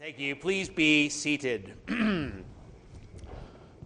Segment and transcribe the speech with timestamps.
[0.00, 0.34] Thank you.
[0.34, 1.74] Please be seated.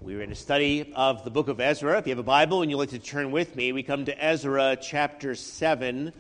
[0.00, 1.98] We're in a study of the book of Ezra.
[1.98, 4.25] If you have a Bible and you'd like to turn with me, we come to
[4.25, 6.13] Ezra chapter 7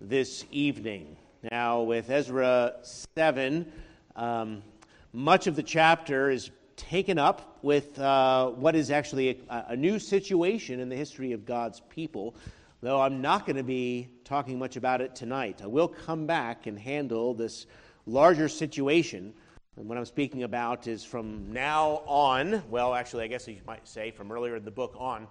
[0.00, 1.16] this evening.
[1.48, 3.70] Now, with Ezra 7,
[4.16, 4.64] um,
[5.12, 10.00] much of the chapter is taken up with uh, what is actually a, a new
[10.00, 12.34] situation in the history of God's people,
[12.80, 15.60] though I'm not going to be talking much about it tonight.
[15.62, 17.66] I will come back and handle this
[18.06, 19.34] larger situation.
[19.76, 23.86] And what I'm speaking about is from now on, well, actually, I guess you might
[23.86, 25.26] say from earlier in the book on,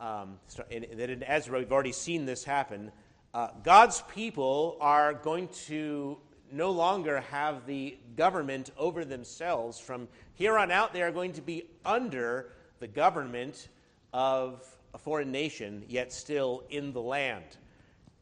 [0.00, 2.90] um, that in Ezra, we've already seen this happen.
[3.34, 6.16] Uh, God's people are going to
[6.50, 9.78] no longer have the government over themselves.
[9.78, 13.68] From here on out, they are going to be under the government
[14.12, 17.56] of a foreign nation, yet still in the land.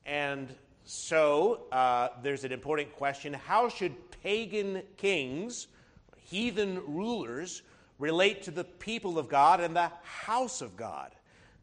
[0.07, 5.69] And so uh, there's an important question how should pagan kings,
[6.17, 7.63] heathen rulers,
[7.99, 11.13] relate to the people of God and the house of God?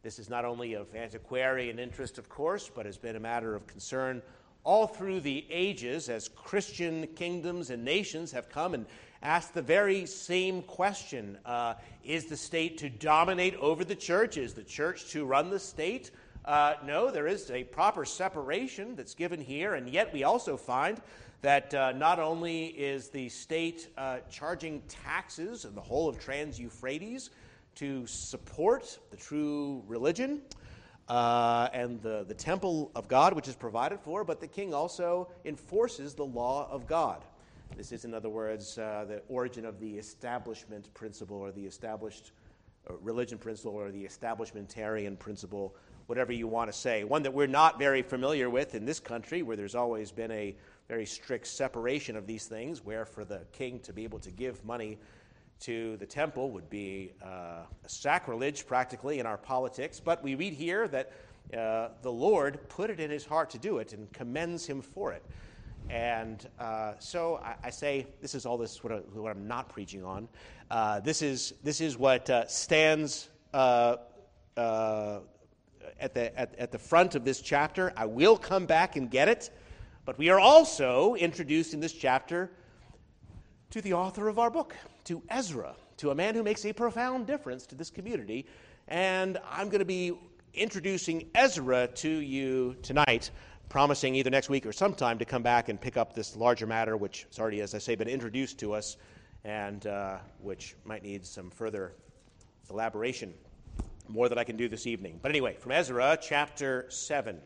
[0.02, 3.66] This is not only of antiquarian interest, of course, but has been a matter of
[3.66, 4.22] concern
[4.64, 8.86] all through the ages as Christian kingdoms and nations have come and
[9.22, 14.36] asked the very same question uh, Is the state to dominate over the church?
[14.36, 16.10] Is the church to run the state?
[16.44, 21.00] Uh, no, there is a proper separation that's given here, and yet we also find
[21.42, 26.58] that uh, not only is the state uh, charging taxes in the whole of Trans
[26.58, 27.30] Euphrates
[27.76, 30.40] to support the true religion
[31.08, 35.28] uh, and the, the temple of God, which is provided for, but the king also
[35.44, 37.24] enforces the law of God.
[37.76, 42.32] This is, in other words, uh, the origin of the establishment principle or the established
[42.88, 45.76] uh, religion principle or the establishmentarian principle
[46.08, 47.04] whatever you want to say.
[47.04, 50.56] One that we're not very familiar with in this country, where there's always been a
[50.88, 54.64] very strict separation of these things, where for the king to be able to give
[54.64, 54.96] money
[55.60, 57.26] to the temple would be uh,
[57.84, 60.00] a sacrilege practically in our politics.
[60.00, 61.12] But we read here that
[61.54, 65.12] uh, the Lord put it in his heart to do it and commends him for
[65.12, 65.22] it.
[65.90, 70.04] And uh, so I, I, say this is all this what, I, I'm not preaching
[70.04, 70.28] on.
[70.70, 73.96] Uh, this is this is what uh, stands uh,
[76.00, 77.92] at the, at, at the front of this chapter.
[77.96, 79.50] I will come back and get it.
[80.04, 82.50] But we are also introduced in this chapter
[83.70, 87.26] to the author of our book, to Ezra, to a man who makes a profound
[87.26, 88.46] difference to this community.
[88.88, 90.12] And I'm going to be
[90.54, 93.30] introducing Ezra to you tonight,
[93.68, 96.96] promising either next week or sometime to come back and pick up this larger matter,
[96.96, 98.96] which has already, as I say, been introduced to us
[99.44, 101.92] and uh, which might need some further
[102.70, 103.34] elaboration
[104.08, 105.18] more than I can do this evening.
[105.22, 107.40] But anyway, from Ezra chapter 7.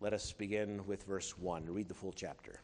[0.00, 1.66] Let us begin with verse 1.
[1.66, 2.58] Read the full chapter.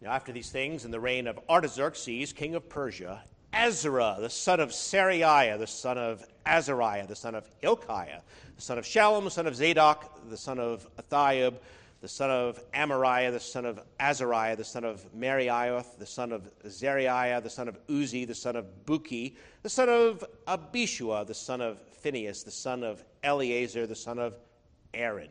[0.00, 3.22] Now, after these things, in the reign of Artaxerxes, king of Persia,
[3.52, 8.20] Ezra, the son of Seraiah, the son of Azariah, the son of Hilkiah,
[8.56, 11.54] the son of Shallum, the son of Zadok, the son of Ahitub,
[12.02, 16.50] the son of Amariah, the son of Azariah, the son of Meraioth, the son of
[16.64, 21.60] Zerahiah, the son of Uzzi, the son of Bukki, the son of Abishua, the son
[21.60, 24.34] of Phinehas, the son of Eleazar, the son of
[24.92, 25.30] Aaron,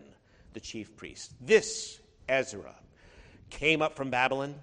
[0.54, 1.34] the chief priest.
[1.42, 2.00] This
[2.30, 2.76] Ezra
[3.50, 4.56] came up from Babylon,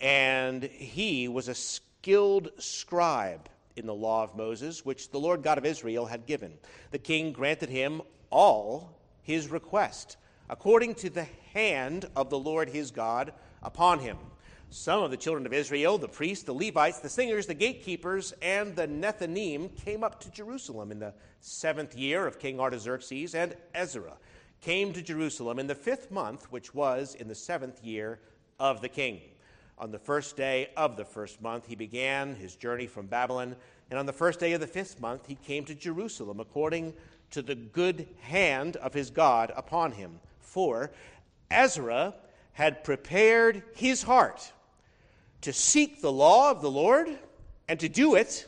[0.00, 5.58] and he was a skilled scribe in the law of Moses, which the Lord God
[5.58, 6.54] of Israel had given.
[6.92, 10.16] The king granted him all his request
[10.52, 13.32] according to the hand of the Lord his God
[13.62, 14.18] upon him.
[14.68, 18.76] Some of the children of Israel, the priests, the Levites, the singers, the gatekeepers, and
[18.76, 24.12] the Nethinim came up to Jerusalem in the seventh year of King Artaxerxes, and Ezra
[24.60, 28.20] came to Jerusalem in the fifth month, which was in the seventh year
[28.60, 29.22] of the king.
[29.78, 33.56] On the first day of the first month, he began his journey from Babylon,
[33.88, 36.92] and on the first day of the fifth month, he came to Jerusalem according
[37.30, 40.20] to the good hand of his God upon him
[40.52, 40.90] 4,
[41.50, 42.14] Ezra
[42.52, 44.52] had prepared his heart
[45.40, 47.08] to seek the law of the Lord
[47.68, 48.46] and to do it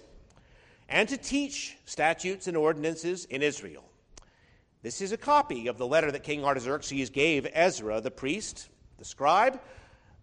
[0.87, 3.84] and to teach statutes and ordinances in Israel.
[4.82, 8.69] This is a copy of the letter that King Artaxerxes gave Ezra, the priest,
[8.99, 9.58] the scribe,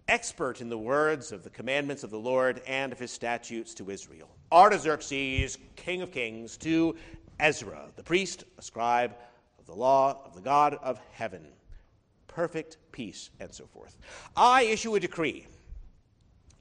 [0.08, 3.90] expert in the words of the commandments of the Lord and of his statutes to
[3.90, 4.30] Israel.
[4.52, 6.96] Artaxerxes, king of kings, to
[7.40, 9.16] Ezra, the priest, a scribe
[9.58, 11.48] of the law of the God of heaven
[12.34, 13.98] perfect peace, and so forth.
[14.36, 15.48] I issue a decree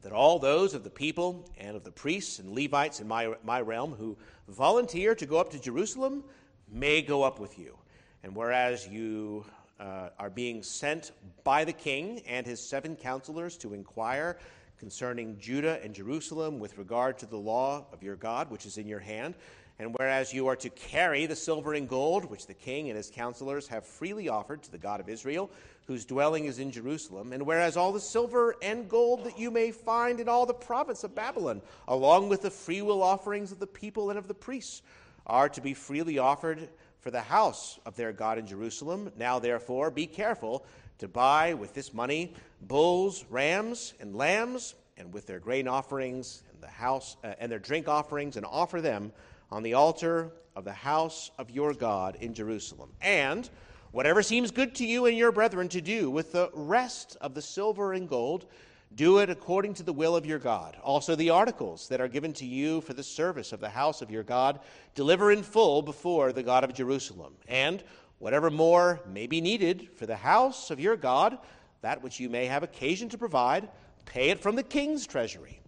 [0.03, 3.61] that all those of the people and of the priests and Levites in my, my
[3.61, 4.17] realm who
[4.49, 6.25] volunteer to go up to Jerusalem
[6.71, 7.77] may go up with you.
[8.23, 9.45] And whereas you
[9.79, 11.13] uh, are being sent
[11.45, 14.39] by the king and his seven counselors to inquire
[14.79, 18.89] concerning Judah and Jerusalem with regard to the law of your God, which is in
[18.89, 19.35] your hand.
[19.81, 23.11] And whereas you are to carry the silver and gold, which the king and his
[23.11, 25.51] counselors have freely offered to the God of Israel,
[25.87, 29.71] whose dwelling is in Jerusalem, and whereas all the silver and gold that you may
[29.71, 34.11] find in all the province of Babylon, along with the freewill offerings of the people
[34.11, 34.83] and of the priests,
[35.27, 36.69] are to be freely offered
[36.99, 39.11] for the house of their God in Jerusalem.
[39.17, 40.67] Now, therefore, be careful
[40.99, 46.63] to buy with this money bulls, rams, and lambs, and with their grain offerings and
[46.63, 49.11] the house uh, and their drink offerings, and offer them
[49.51, 52.91] on the altar of the house of your God in Jerusalem.
[53.01, 53.49] And
[53.93, 57.43] whatever seems good to you and your brethren to do with the rest of the
[57.43, 58.47] silver and gold,
[58.95, 60.77] do it according to the will of your God.
[60.83, 64.11] Also, the articles that are given to you for the service of the house of
[64.11, 64.61] your God,
[64.95, 67.35] deliver in full before the God of Jerusalem.
[67.47, 67.85] And
[68.19, 71.39] whatever more may be needed for the house of your God,
[71.83, 73.69] that which you may have occasion to provide,
[74.07, 75.61] pay it from the king's treasury.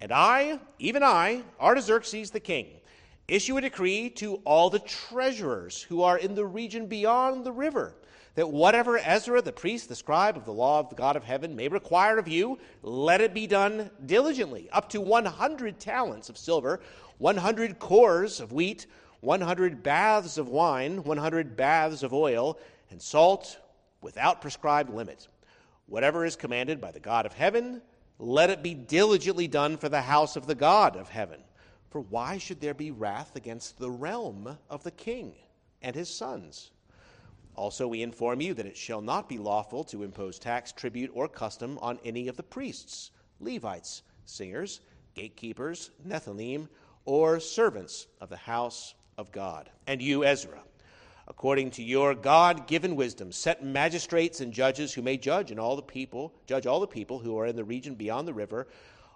[0.00, 2.68] And I, even I, Artaxerxes the king,
[3.28, 7.94] issue a decree to all the treasurers who are in the region beyond the river
[8.38, 11.56] that whatever Ezra, the priest, the scribe of the law of the God of heaven,
[11.56, 16.78] may require of you, let it be done diligently, up to 100 talents of silver,
[17.18, 18.86] 100 kors of wheat,
[19.22, 22.56] 100 baths of wine, 100 baths of oil,
[22.92, 23.58] and salt
[24.02, 25.26] without prescribed limit.
[25.86, 27.82] Whatever is commanded by the God of heaven,
[28.20, 31.40] let it be diligently done for the house of the God of heaven.
[31.90, 35.34] For why should there be wrath against the realm of the king
[35.80, 36.70] and his sons?
[37.54, 41.26] Also, we inform you that it shall not be lawful to impose tax, tribute, or
[41.26, 44.80] custom on any of the priests, Levites, singers,
[45.14, 46.68] gatekeepers, Nethinim,
[47.04, 49.70] or servants of the house of God.
[49.86, 50.62] And you, Ezra,
[51.26, 55.74] according to your God given wisdom, set magistrates and judges who may judge in all
[55.74, 58.68] the people, judge all the people who are in the region beyond the river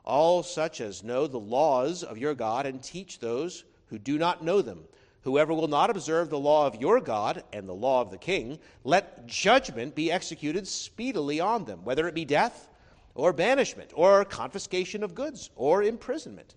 [0.05, 4.45] all such as know the laws of your God, and teach those who do not
[4.45, 4.81] know them.
[5.23, 8.59] Whoever will not observe the law of your God and the law of the king,
[8.83, 12.69] let judgment be executed speedily on them, whether it be death,
[13.15, 16.57] or banishment, or confiscation of goods, or imprisonment.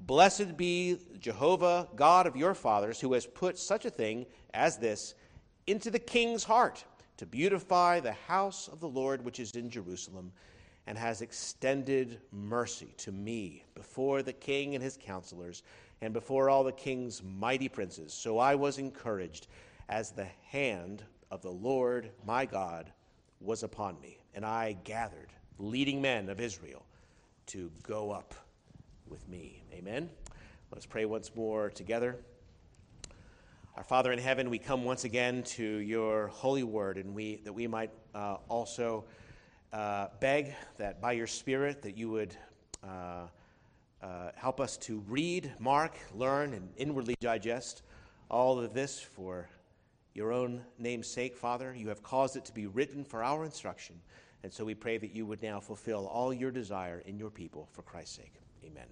[0.00, 5.14] Blessed be Jehovah, God of your fathers, who has put such a thing as this
[5.66, 6.84] into the king's heart,
[7.16, 10.32] to beautify the house of the Lord which is in Jerusalem
[10.86, 15.62] and has extended mercy to me before the king and his counselors
[16.00, 18.12] and before all the king's mighty princes.
[18.12, 19.48] So I was encouraged
[19.88, 22.92] as the hand of the Lord my God
[23.40, 26.84] was upon me, and I gathered leading men of Israel
[27.46, 28.34] to go up
[29.08, 29.62] with me.
[29.72, 30.08] Amen.
[30.72, 32.16] Let's pray once more together.
[33.76, 37.52] Our Father in heaven, we come once again to your holy word, and we that
[37.52, 39.04] we might uh, also
[39.76, 42.34] uh, beg that by your Spirit that you would
[42.82, 43.26] uh,
[44.02, 47.82] uh, help us to read, mark, learn, and inwardly digest
[48.30, 49.46] all of this for
[50.14, 51.74] your own name's sake, Father.
[51.76, 53.96] You have caused it to be written for our instruction.
[54.42, 57.68] And so we pray that you would now fulfill all your desire in your people
[57.72, 58.32] for Christ's sake.
[58.64, 58.86] Amen.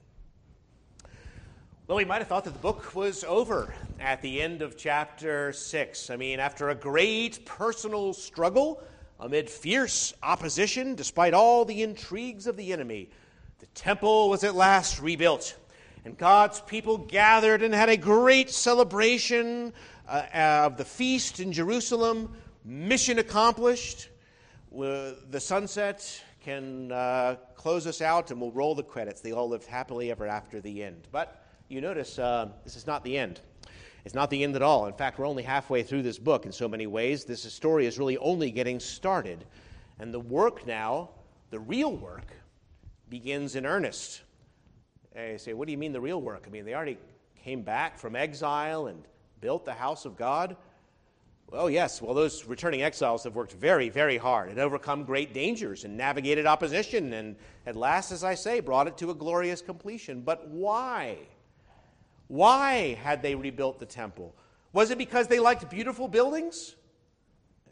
[1.87, 5.51] Well, we might have thought that the book was over at the end of chapter
[5.55, 6.11] 6.
[6.11, 8.83] I mean, after a great personal struggle,
[9.21, 13.11] amid fierce opposition, despite all the intrigues of the enemy,
[13.59, 15.57] the temple was at last rebuilt.
[16.05, 19.73] And God's people gathered and had a great celebration
[20.07, 22.37] uh, of the feast in Jerusalem.
[22.65, 24.11] Mission accomplished.
[24.71, 29.23] The sunset can uh, close us out and we'll roll the credits.
[29.23, 31.09] They all lived happily ever after the end.
[31.11, 33.41] But you notice uh, this is not the end.
[34.05, 34.87] It's not the end at all.
[34.87, 37.25] In fact, we're only halfway through this book in so many ways.
[37.25, 39.45] This story is really only getting started.
[39.99, 41.11] And the work now,
[41.51, 42.27] the real work,
[43.09, 44.23] begins in earnest.
[45.15, 46.45] They say, What do you mean the real work?
[46.47, 46.99] I mean, they already
[47.43, 49.03] came back from exile and
[49.41, 50.57] built the house of God.
[51.51, 52.03] Well, yes.
[52.03, 56.47] Well, those returning exiles have worked very, very hard and overcome great dangers and navigated
[56.47, 60.23] opposition and at last, as I say, brought it to a glorious completion.
[60.23, 61.19] But why?
[62.29, 64.35] Why had they rebuilt the temple?
[64.73, 66.75] Was it because they liked beautiful buildings?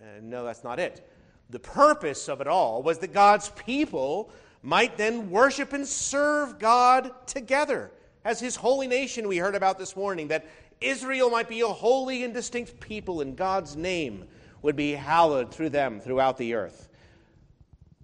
[0.00, 1.08] Uh, no, that's not it.
[1.50, 4.30] The purpose of it all was that God's people
[4.62, 7.90] might then worship and serve God together
[8.24, 10.46] as his holy nation we heard about this morning, that
[10.80, 14.24] Israel might be a holy and distinct people, and God's name
[14.62, 16.88] would be hallowed through them throughout the earth.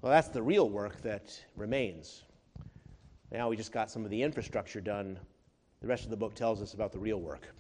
[0.00, 2.24] Well, that's the real work that remains.
[3.30, 5.18] Now we just got some of the infrastructure done
[5.80, 7.54] the rest of the book tells us about the real work.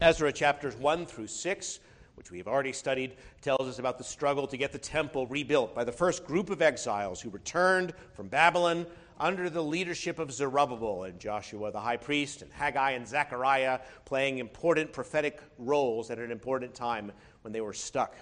[0.00, 1.80] Ezra chapters 1 through 6,
[2.14, 5.74] which we have already studied, tells us about the struggle to get the temple rebuilt
[5.74, 8.86] by the first group of exiles who returned from Babylon
[9.18, 14.38] under the leadership of Zerubbabel and Joshua the high priest, and Haggai and Zechariah playing
[14.38, 17.10] important prophetic roles at an important time
[17.42, 18.14] when they were stuck.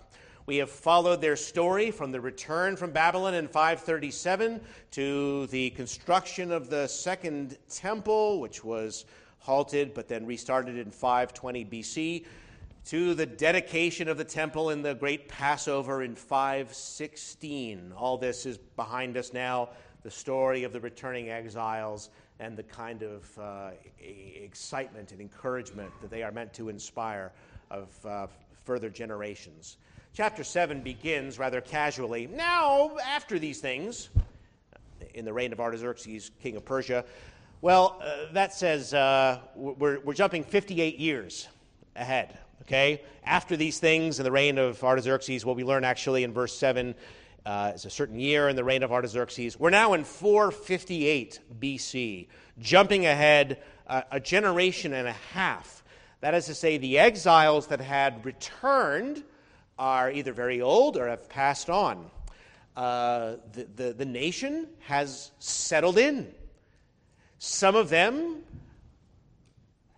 [0.47, 4.61] We have followed their story from the return from Babylon in 537
[4.91, 9.07] to the construction of the second temple, which was
[9.39, 12.27] halted but then restarted in 520 BC,
[12.85, 17.93] to the dedication of the temple in the great Passover in 516.
[17.97, 19.71] All this is behind us now
[20.03, 26.11] the story of the returning exiles and the kind of uh, excitement and encouragement that
[26.11, 27.33] they are meant to inspire
[27.71, 28.27] of uh,
[28.65, 29.79] further generations.
[30.15, 32.29] Chapter 7 begins rather casually.
[32.29, 34.11] Now, after these things,
[35.13, 37.05] in the reign of Artaxerxes, king of Persia,
[37.63, 41.49] well, uh, that says uh, we're, we're jumping 58 years
[41.97, 43.03] ahead, okay?
[43.25, 46.95] After these things, in the reign of Artaxerxes, what we learn actually in verse 7
[47.45, 49.59] uh, is a certain year in the reign of Artaxerxes.
[49.59, 52.29] We're now in 458 BC,
[52.61, 55.83] jumping ahead uh, a generation and a half.
[56.21, 59.25] That is to say, the exiles that had returned
[59.79, 62.11] are either very old or have passed on.
[62.77, 66.33] Uh, the, the, the nation has settled in.
[67.39, 68.43] Some of them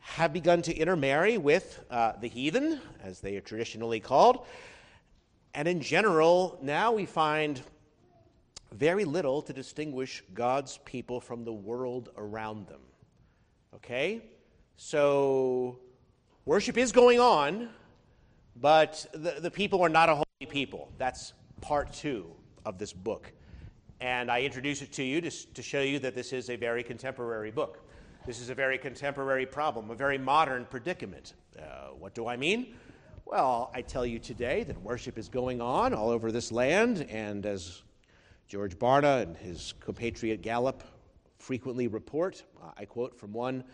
[0.01, 4.47] have begun to intermarry with uh, the heathen, as they are traditionally called.
[5.55, 7.61] And in general, now we find
[8.73, 12.81] very little to distinguish God's people from the world around them.
[13.75, 14.23] Okay?
[14.77, 15.79] So,
[16.45, 17.71] worship is going on
[18.61, 20.91] but the, the people are not a holy people.
[20.99, 22.33] That's part two
[22.65, 23.33] of this book.
[24.01, 26.83] And I introduce it to you to, to show you that this is a very
[26.83, 27.81] contemporary book.
[28.27, 31.35] This is a very contemporary problem, a very modern predicament.
[31.59, 32.75] Uh, what do I mean?
[33.25, 37.47] Well, I tell you today that worship is going on all over this land, and
[37.47, 37.83] as
[38.49, 40.83] George Barna and his compatriot Gallup
[41.39, 42.45] frequently report,
[42.77, 43.65] I quote from one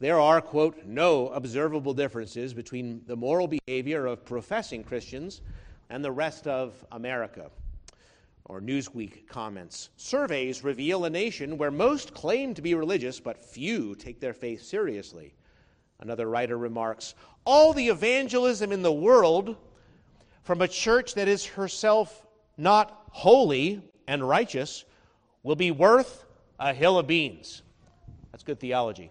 [0.00, 5.42] there are, quote, no observable differences between the moral behavior of professing Christians
[5.90, 7.50] and the rest of America.
[8.46, 13.94] Or Newsweek comments Surveys reveal a nation where most claim to be religious, but few
[13.94, 15.34] take their faith seriously.
[16.00, 17.14] Another writer remarks
[17.44, 19.54] All the evangelism in the world
[20.42, 22.26] from a church that is herself
[22.56, 24.86] not holy and righteous
[25.42, 26.24] will be worth
[26.58, 27.62] a hill of beans.
[28.32, 29.10] That's good theology.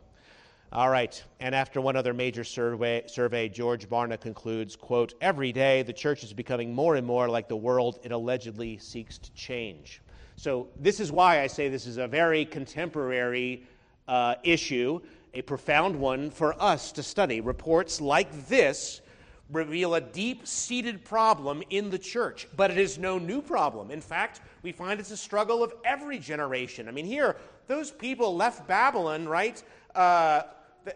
[0.71, 5.81] All right, and after one other major survey, survey, George Barna concludes, quote, every day
[5.81, 9.99] the church is becoming more and more like the world it allegedly seeks to change.
[10.35, 13.63] So this is why I say this is a very contemporary
[14.07, 14.99] uh, issue,
[15.33, 17.41] a profound one for us to study.
[17.41, 19.01] Reports like this
[19.49, 23.89] reveal a deep seated problem in the church, but it is no new problem.
[23.89, 26.87] In fact, we find it's a struggle of every generation.
[26.87, 29.63] I mean, here, those people left Babylon, right?
[29.95, 30.43] Uh,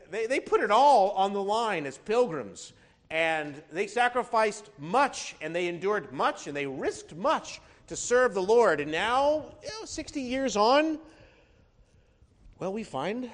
[0.09, 2.73] they, they put it all on the line as pilgrims.
[3.09, 8.41] And they sacrificed much, and they endured much, and they risked much to serve the
[8.41, 8.79] Lord.
[8.79, 10.97] And now, you know, 60 years on,
[12.59, 13.29] well, we find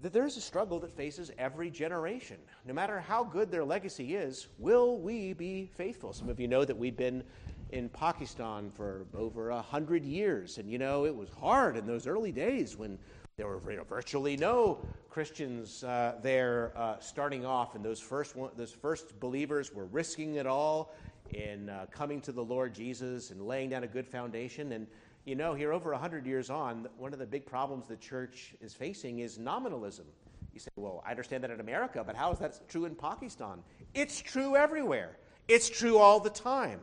[0.00, 2.36] that there's a struggle that faces every generation.
[2.64, 6.12] No matter how good their legacy is, will we be faithful?
[6.12, 7.24] Some of you know that we've been
[7.72, 12.06] in Pakistan for over a hundred years, and you know it was hard in those
[12.06, 12.98] early days when
[13.38, 14.78] there were you know, virtually no
[15.08, 20.34] Christians uh, there uh, starting off, and those first, one, those first believers were risking
[20.34, 20.92] it all
[21.30, 24.72] in uh, coming to the Lord Jesus and laying down a good foundation.
[24.72, 24.88] And
[25.24, 28.74] you know, here over 100 years on, one of the big problems the church is
[28.74, 30.06] facing is nominalism.
[30.52, 33.62] You say, well, I understand that in America, but how is that true in Pakistan?
[33.94, 35.16] It's true everywhere,
[35.46, 36.80] it's true all the time.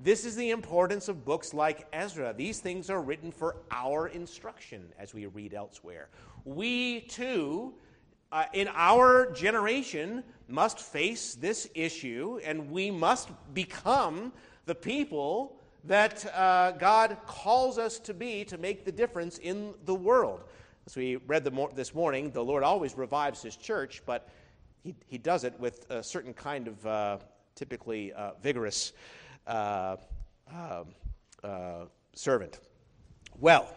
[0.00, 2.32] This is the importance of books like Ezra.
[2.32, 6.08] These things are written for our instruction as we read elsewhere.
[6.44, 7.74] We too,
[8.30, 14.32] uh, in our generation, must face this issue and we must become
[14.66, 19.94] the people that uh, God calls us to be to make the difference in the
[19.94, 20.44] world.
[20.86, 24.28] As we read this morning, the Lord always revives his church, but
[24.84, 27.18] he, he does it with a certain kind of uh,
[27.56, 28.92] typically uh, vigorous
[29.48, 29.96] uh,
[30.52, 30.86] um,
[31.42, 32.60] uh, servant.
[33.40, 33.74] Well,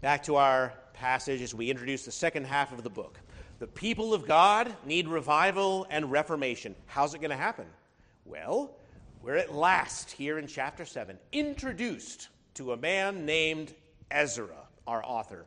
[0.00, 3.18] back to our passage as we introduce the second half of the book.
[3.60, 6.74] The people of God need revival and reformation.
[6.86, 7.66] How's it going to happen?
[8.24, 8.76] Well,
[9.22, 13.74] we're at last here in chapter 7 introduced to a man named
[14.10, 15.46] Ezra, our author,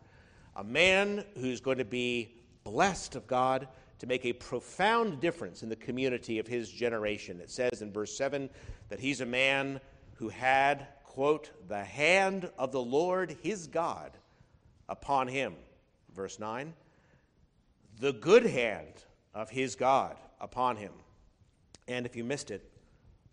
[0.56, 3.68] a man who's going to be blessed of God
[4.00, 7.40] to make a profound difference in the community of his generation.
[7.42, 8.50] It says in verse 7
[8.90, 9.80] that he's a man
[10.16, 14.12] who had, quote, the hand of the Lord his God
[14.90, 15.56] upon him.
[16.14, 16.74] Verse 9,
[18.00, 18.94] the good hand
[19.34, 20.94] of his God upon him.
[21.88, 22.70] And if you missed it,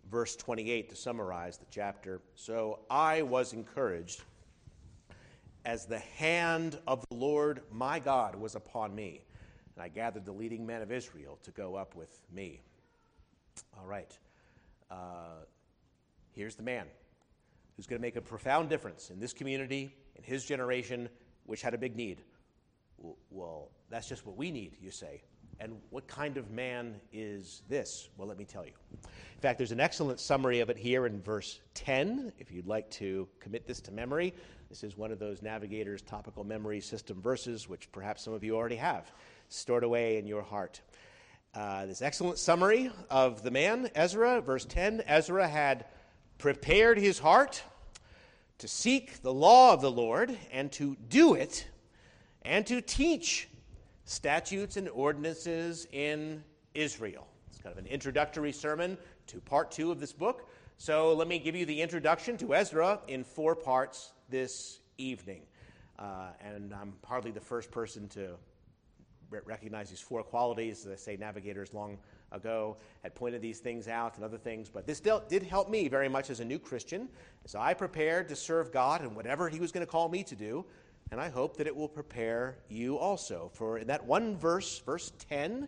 [0.09, 2.21] verse 28 to summarize the chapter.
[2.35, 4.21] So I was encouraged
[5.65, 9.21] as the hand of the Lord my God was upon me,
[9.75, 12.61] and I gathered the leading men of Israel to go up with me.
[13.77, 14.17] All right.
[14.89, 15.43] Uh,
[16.31, 16.85] here's the man
[17.75, 21.09] who's going to make a profound difference in this community, in his generation,
[21.45, 22.21] which had a big need.
[23.29, 25.23] Well, that's just what we need, you say.
[25.59, 28.09] And what kind of man is this?
[28.17, 28.73] Well, let me tell you.
[28.91, 32.89] In fact, there's an excellent summary of it here in verse 10, if you'd like
[32.91, 34.33] to commit this to memory.
[34.69, 38.55] This is one of those Navigator's topical memory system verses, which perhaps some of you
[38.55, 39.11] already have
[39.49, 40.81] stored away in your heart.
[41.53, 45.85] Uh, this excellent summary of the man, Ezra, verse 10 Ezra had
[46.37, 47.63] prepared his heart
[48.57, 51.67] to seek the law of the Lord and to do it
[52.41, 53.47] and to teach
[54.05, 57.27] statutes and ordinances in Israel.
[57.49, 58.97] It's kind of an introductory sermon
[59.27, 60.49] to part two of this book.
[60.77, 65.43] So let me give you the introduction to Ezra in four parts this evening.
[65.97, 68.35] Uh, and I'm hardly the first person to
[69.29, 70.85] recognize these four qualities.
[70.85, 71.97] As I say, navigators long
[72.31, 76.09] ago had pointed these things out and other things, but this did help me very
[76.09, 77.09] much as a new Christian
[77.43, 80.35] as I prepared to serve God and whatever He was going to call me to
[80.35, 80.65] do.
[81.11, 83.51] And I hope that it will prepare you also.
[83.53, 85.67] For in that one verse, verse 10,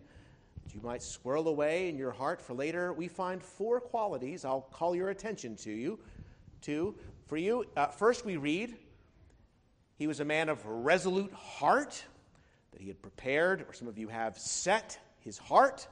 [0.63, 4.61] that you might squirrel away in your heart for later, we find four qualities I'll
[4.61, 5.99] call your attention to you.
[6.61, 6.95] To
[7.27, 8.75] for you, uh, first we read,
[9.97, 12.03] he was a man of resolute heart,
[12.77, 15.88] that he had prepared, or some of you have set his heart,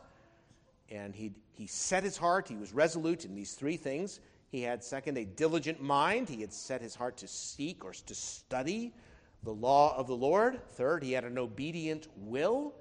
[0.92, 2.48] and he he set his heart.
[2.48, 4.20] He was resolute in these three things.
[4.52, 6.30] He had, second, a diligent mind.
[6.30, 8.94] He had set his heart to seek or to study
[9.42, 10.62] the law of the Lord.
[10.74, 12.76] Third, he had an obedient will.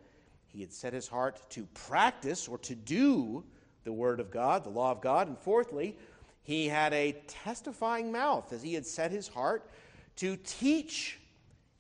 [0.49, 3.43] He had set his heart to practice or to do
[3.85, 5.29] the word of God, the law of God.
[5.29, 5.97] And fourthly,
[6.43, 9.71] he had a testifying mouth as he had set his heart
[10.17, 11.21] to teach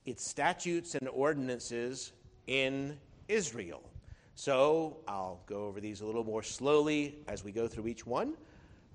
[0.04, 2.12] its statutes and ordinances
[2.46, 3.82] in Israel.
[4.34, 8.34] So I'll go over these a little more slowly as we go through each one.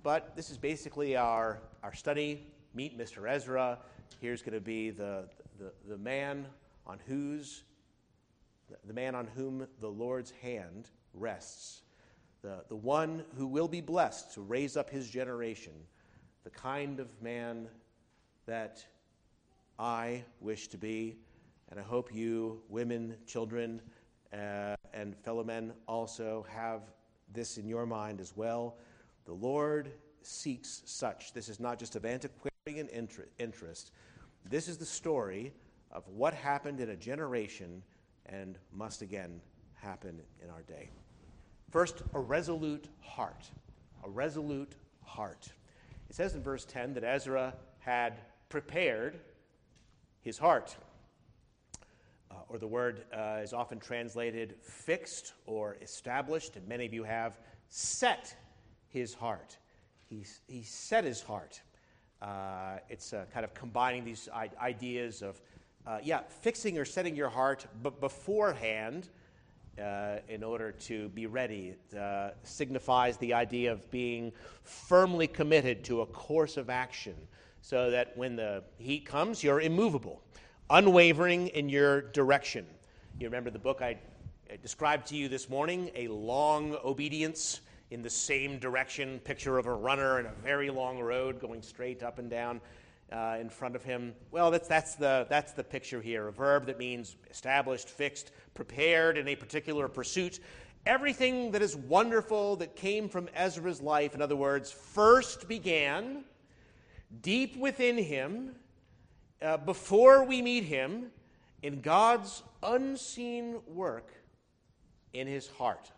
[0.04, 2.48] But this is basically our, our study.
[2.74, 3.30] Meet Mr.
[3.30, 3.80] Ezra.
[4.22, 6.46] Here's going to be the, the, the man
[6.86, 7.64] on whose
[8.86, 11.82] the man on whom the Lord's hand rests,
[12.42, 15.74] the, the one who will be blessed to raise up his generation,
[16.44, 17.68] the kind of man
[18.46, 18.86] that
[19.80, 21.16] I wish to be,
[21.70, 23.82] and I hope you, women, children,
[24.34, 26.82] uh, and fellow men also have
[27.32, 28.76] this in your mind as well.
[29.26, 31.32] The Lord seeks such.
[31.32, 32.90] This is not just of antiquarian
[33.40, 33.92] interest,
[34.50, 35.54] this is the story
[35.92, 37.82] of what happened in a generation
[38.26, 39.42] and must again
[39.76, 40.90] happen in our day.
[41.72, 43.50] First, a resolute heart.
[44.04, 45.48] A resolute heart.
[46.10, 49.20] It says in verse 10 that Ezra had prepared
[50.22, 50.76] his heart.
[52.32, 57.04] Uh, or the word uh, is often translated fixed or established, and many of you
[57.04, 58.36] have set
[58.90, 59.58] his heart.
[60.06, 61.62] He, he set his heart.
[62.22, 64.28] Uh, it's uh, kind of combining these
[64.62, 65.42] ideas of,
[65.88, 69.10] uh, yeah, fixing or setting your heart but beforehand
[69.82, 71.76] uh, in order to be ready.
[71.92, 77.16] It signifies the idea of being firmly committed to a course of action
[77.62, 80.22] so that when the heat comes, you're immovable,
[80.70, 82.66] unwavering in your direction.
[83.20, 83.98] You remember the book I
[84.62, 89.74] described to you this morning, A Long Obedience in the same direction, picture of a
[89.74, 92.62] runner in a very long road going straight up and down
[93.12, 94.14] uh, in front of him.
[94.32, 99.18] Well, that's, that's, the, that's the picture here a verb that means established, fixed, prepared
[99.18, 100.40] in a particular pursuit.
[100.86, 106.24] Everything that is wonderful that came from Ezra's life, in other words, first began
[107.22, 108.56] deep within him
[109.42, 111.08] uh, before we meet him
[111.62, 114.12] in God's unseen work
[115.14, 115.92] in his heart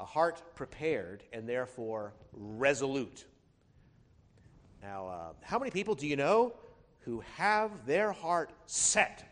[0.00, 3.24] a heart prepared and therefore resolute.
[4.82, 6.52] Now, uh, how many people do you know
[7.00, 9.24] who have their heart set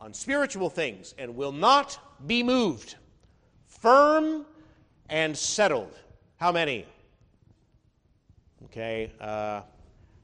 [0.00, 2.96] on spiritual things and will not be moved?
[3.66, 4.46] Firm
[5.08, 5.98] and settled.
[6.36, 6.86] How many?
[8.66, 9.12] Okay.
[9.20, 9.62] Uh,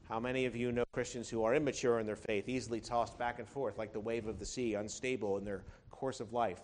[0.09, 3.39] how many of you know Christians who are immature in their faith, easily tossed back
[3.39, 6.59] and forth like the wave of the sea, unstable in their course of life?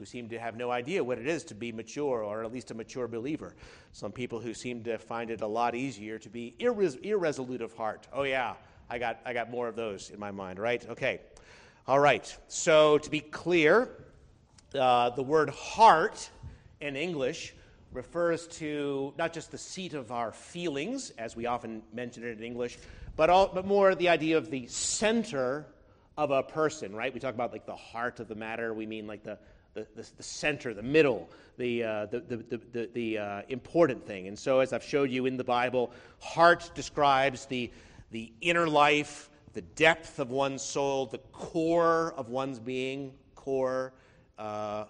[0.00, 2.70] who seem to have no idea what it is to be mature or at least
[2.70, 3.54] a mature believer.
[3.92, 7.74] Some people who seem to find it a lot easier to be irres- irresolute of
[7.74, 8.08] heart.
[8.10, 8.54] Oh, yeah,
[8.88, 10.82] I got, I got more of those in my mind, right?
[10.88, 11.20] Okay.
[11.86, 12.34] All right.
[12.48, 13.90] So, to be clear,
[14.74, 16.30] uh, the word heart
[16.80, 17.52] in English
[17.92, 22.44] refers to not just the seat of our feelings, as we often mention it in
[22.44, 22.78] English,
[23.16, 25.66] but, all, but more the idea of the center
[26.16, 27.12] of a person, right?
[27.12, 28.72] We talk about like the heart of the matter.
[28.74, 29.38] We mean like the,
[29.74, 34.28] the, the, the center, the middle, the, uh, the, the, the, the uh, important thing.
[34.28, 37.70] And so, as I've showed you in the Bible, heart describes the,
[38.10, 43.92] the inner life, the depth of one's soul, the core of one's being, core.
[44.38, 44.84] Uh,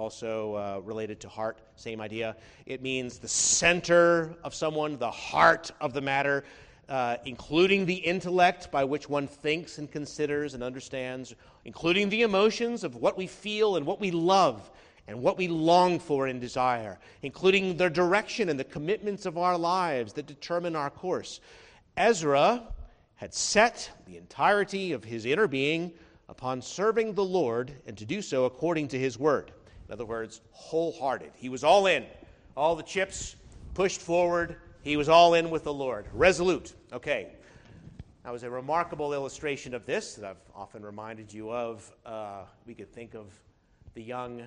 [0.00, 2.34] also uh, related to heart, same idea.
[2.64, 6.42] It means the center of someone, the heart of the matter,
[6.88, 11.34] uh, including the intellect by which one thinks and considers and understands,
[11.64, 14.70] including the emotions of what we feel and what we love
[15.06, 19.58] and what we long for and desire, including the direction and the commitments of our
[19.58, 21.40] lives that determine our course.
[21.96, 22.62] Ezra
[23.16, 25.92] had set the entirety of his inner being
[26.28, 29.52] upon serving the Lord and to do so according to his word.
[29.90, 31.32] In other words, wholehearted.
[31.34, 32.06] He was all in.
[32.56, 33.34] All the chips
[33.74, 34.54] pushed forward.
[34.84, 36.06] He was all in with the Lord.
[36.12, 36.74] Resolute.
[36.92, 37.32] Okay.
[38.22, 41.92] That was a remarkable illustration of this that I've often reminded you of.
[42.06, 43.32] Uh, we could think of
[43.94, 44.44] the young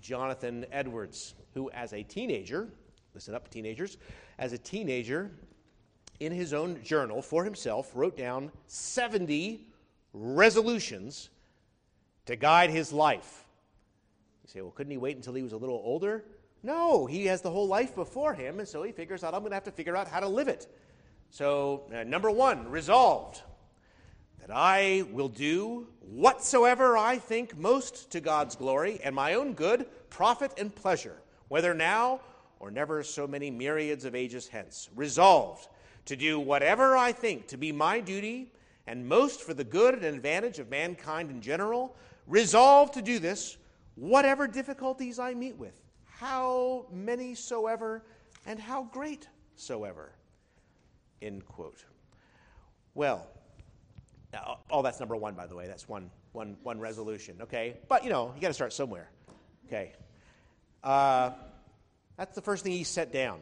[0.00, 2.68] Jonathan Edwards, who, as a teenager,
[3.12, 3.96] listen up, teenagers,
[4.38, 5.32] as a teenager,
[6.20, 9.66] in his own journal for himself, wrote down 70
[10.12, 11.30] resolutions
[12.26, 13.45] to guide his life.
[14.46, 16.24] You say, well, couldn't he wait until he was a little older?
[16.62, 19.50] No, he has the whole life before him, and so he figures out, I'm going
[19.50, 20.68] to have to figure out how to live it.
[21.30, 23.42] So, uh, number one, resolved
[24.40, 29.86] that I will do whatsoever I think most to God's glory and my own good,
[30.10, 31.16] profit, and pleasure,
[31.48, 32.20] whether now
[32.60, 34.88] or never so many myriads of ages hence.
[34.94, 35.66] Resolved
[36.04, 38.52] to do whatever I think to be my duty
[38.86, 41.96] and most for the good and advantage of mankind in general.
[42.28, 43.56] Resolved to do this
[43.96, 48.04] whatever difficulties I meet with, how many soever,
[48.46, 50.12] and how great soever.
[51.20, 51.84] End quote.
[52.94, 53.26] Well,
[54.34, 55.66] all oh, that's number one, by the way.
[55.66, 57.76] That's one, one, one resolution, okay?
[57.88, 59.10] But, you know, you got to start somewhere,
[59.66, 59.92] okay?
[60.84, 61.30] Uh,
[62.16, 63.40] that's the first thing he set down.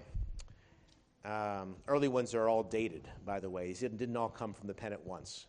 [1.25, 3.69] Um, early ones are all dated, by the way.
[3.69, 5.47] He didn't, didn't all come from the pen at once.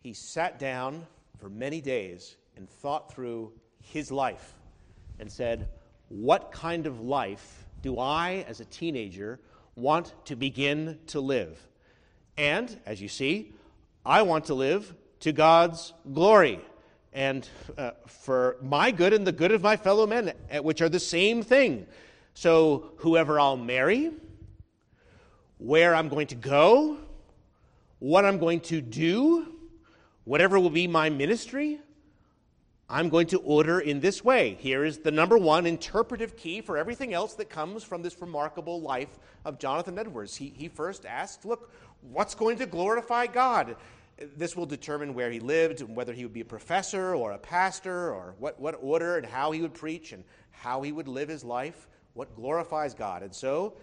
[0.00, 1.06] He sat down
[1.38, 3.52] for many days and thought through
[3.92, 4.54] his life
[5.18, 5.68] and said,
[6.08, 9.38] What kind of life do I, as a teenager,
[9.76, 11.58] want to begin to live?
[12.36, 13.52] And, as you see,
[14.04, 16.60] I want to live to God's glory
[17.12, 20.88] and uh, for my good and the good of my fellow men, uh, which are
[20.88, 21.86] the same thing.
[22.34, 24.10] So, whoever I'll marry,
[25.58, 26.98] where I'm going to go,
[28.00, 29.46] what I'm going to do,
[30.24, 31.78] whatever will be my ministry,
[32.88, 34.58] I'm going to order in this way.
[34.60, 38.82] Here is the number one interpretive key for everything else that comes from this remarkable
[38.82, 40.36] life of Jonathan Edwards.
[40.36, 43.76] He, he first asked, Look, what's going to glorify God?
[44.36, 47.38] This will determine where he lived, and whether he would be a professor or a
[47.38, 51.28] pastor, or what, what order and how he would preach and how he would live
[51.28, 53.22] his life, what glorifies God.
[53.22, 53.74] And so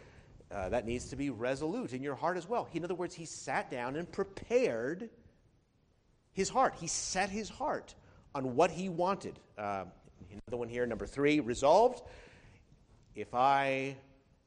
[0.52, 2.70] uh, that needs to be resolute in your heart as well.
[2.72, 5.10] In other words, he sat down and prepared
[6.34, 7.96] his heart, he set his heart
[8.34, 9.40] on what he wanted.
[9.58, 9.86] Uh,
[10.48, 12.04] another one here, number three, resolved.
[13.16, 13.96] If I,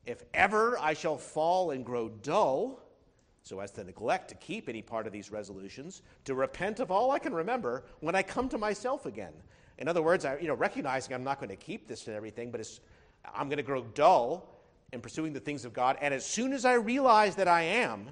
[0.06, 2.80] if ever I shall fall and grow dull,
[3.42, 7.10] so as to neglect to keep any part of these resolutions, to repent of all
[7.10, 9.34] I can remember when I come to myself again.
[9.78, 12.50] In other words, I, you know, recognizing I'm not going to keep this and everything,
[12.50, 12.66] but
[13.34, 14.48] I'm going to grow dull
[14.92, 15.98] in pursuing the things of God.
[16.00, 18.08] And as soon as I realize that I am,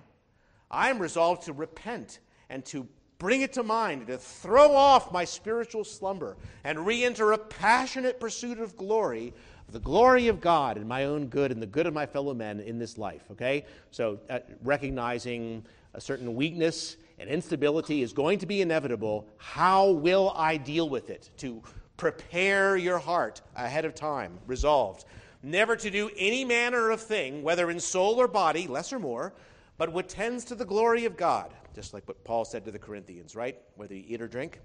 [0.70, 2.18] I am resolved to repent
[2.50, 2.86] and to
[3.22, 8.18] bring it to mind, to throw off my spiritual slumber and re enter a passionate
[8.18, 9.32] pursuit of glory,
[9.70, 12.58] the glory of God and my own good and the good of my fellow men
[12.58, 13.22] in this life.
[13.30, 13.64] Okay?
[13.92, 19.28] So, uh, recognizing a certain weakness and instability is going to be inevitable.
[19.36, 21.30] How will I deal with it?
[21.38, 21.62] To
[21.96, 25.04] prepare your heart ahead of time, resolved.
[25.44, 29.32] Never to do any manner of thing, whether in soul or body, less or more,
[29.78, 32.78] but what tends to the glory of God just like what Paul said to the
[32.78, 33.56] Corinthians, right?
[33.76, 34.60] Whether you eat or drink,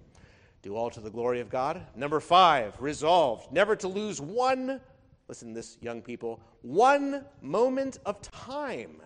[0.61, 1.85] do all to the glory of God.
[1.95, 4.81] Number five, resolved never to lose one,
[5.27, 9.01] listen this, young people, one moment of time,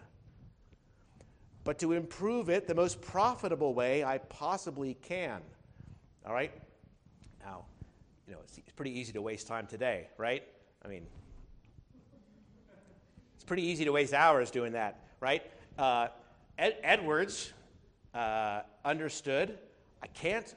[1.64, 5.42] but to improve it the most profitable way I possibly can.
[6.26, 6.52] All right?
[7.44, 7.66] Now,
[8.28, 10.44] you know, it's, it's pretty easy to waste time today, right?
[10.84, 11.06] I mean,
[13.36, 15.44] it's pretty easy to waste hours doing that, right?
[15.78, 16.08] Uh,
[16.58, 17.54] Ed- Edwards
[18.14, 19.58] uh, understood
[20.04, 20.56] I can't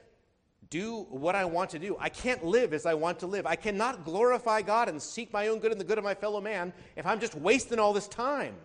[0.69, 1.95] do what I want to do.
[1.99, 3.45] I can't live as I want to live.
[3.45, 6.41] I cannot glorify God and seek my own good and the good of my fellow
[6.41, 8.55] man if I'm just wasting all this time.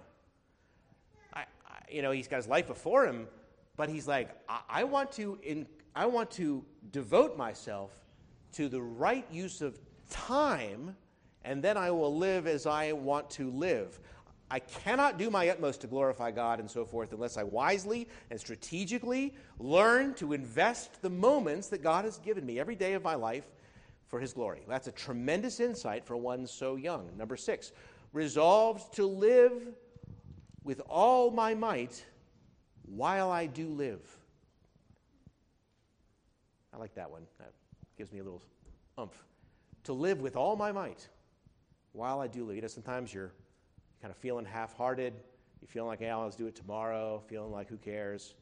[1.35, 1.45] I, I,
[1.91, 3.27] you know, he's got his life before him,
[3.77, 7.93] but he's like, I, I want to, in, I want to devote myself
[8.53, 10.97] to the right use of time,
[11.45, 14.01] and then I will live as I want to live.
[14.51, 18.41] I cannot do my utmost to glorify God and so forth unless I wisely and
[18.41, 23.15] strategically learn to invest the moments that God has given me every day of my
[23.15, 23.45] life
[24.09, 24.63] for His glory.
[24.67, 27.11] That's a tremendous insight for one so young.
[27.17, 27.71] Number six,
[28.13, 29.53] resolved to live
[30.65, 32.05] with all my might
[32.85, 34.01] while I do live.
[36.75, 37.23] I like that one.
[37.39, 37.53] That
[37.97, 38.43] gives me a little
[38.99, 39.25] umph.
[39.85, 41.09] To live with all my might
[41.93, 42.57] while I do live.
[42.57, 43.33] You know, sometimes you're
[44.01, 45.15] kind of feeling half hearted.
[45.61, 48.35] You feeling like, hey, I'll just do it tomorrow, feeling like, who cares?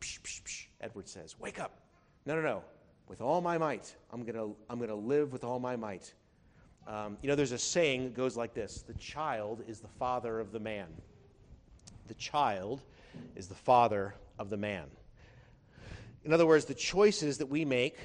[0.00, 0.66] Psh, psh, psh.
[0.80, 1.80] Edward says, wake up.
[2.26, 2.64] No, no, no.
[3.08, 6.12] With all my might, I'm going to I'm to live with all my might.
[6.86, 10.40] Um, you know, there's a saying that goes like this The child is the father
[10.40, 10.88] of the man.
[12.06, 12.82] The child
[13.36, 14.86] is the father of the man.
[16.24, 17.96] In other words, the choices that we make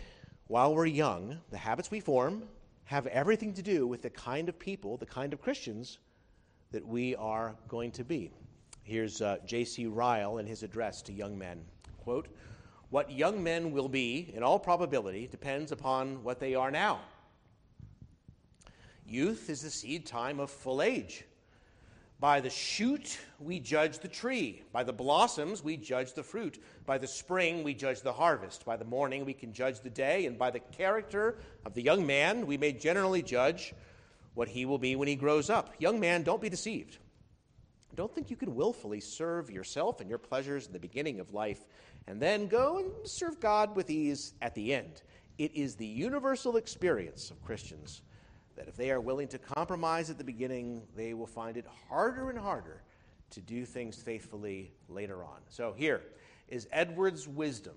[0.48, 2.44] while we're young, the habits we form,
[2.86, 6.00] have everything to do with the kind of people, the kind of Christians
[6.74, 8.32] that we are going to be.
[8.84, 9.86] Here's uh, J.C.
[9.86, 11.64] Ryle in his address to young men.
[12.04, 12.28] Quote,
[12.90, 17.00] What young men will be, in all probability, depends upon what they are now.
[19.06, 21.24] Youth is the seed time of full age.
[22.20, 24.64] By the shoot, we judge the tree.
[24.72, 26.64] By the blossoms, we judge the fruit.
[26.86, 28.66] By the spring, we judge the harvest.
[28.66, 30.26] By the morning, we can judge the day.
[30.26, 33.74] And by the character of the young man, we may generally judge
[34.34, 35.74] what he will be when he grows up.
[35.80, 36.98] Young man, don't be deceived.
[37.96, 41.64] Don't think you can willfully serve yourself and your pleasures in the beginning of life
[42.08, 45.04] and then go and serve God with ease at the end.
[45.38, 48.02] It is the universal experience of Christians
[48.56, 52.30] that if they are willing to compromise at the beginning, they will find it harder
[52.30, 52.82] and harder
[53.32, 55.40] to do things faithfully later on.
[55.50, 56.02] So here
[56.48, 57.76] is Edward's wisdom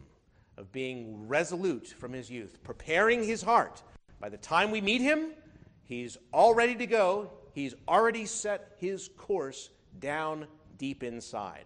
[0.59, 3.83] of being resolute from his youth, preparing his heart.
[4.21, 5.31] By the time we meet him,
[5.87, 7.31] He's all ready to go.
[7.53, 10.47] He's already set his course down
[10.79, 11.65] deep inside.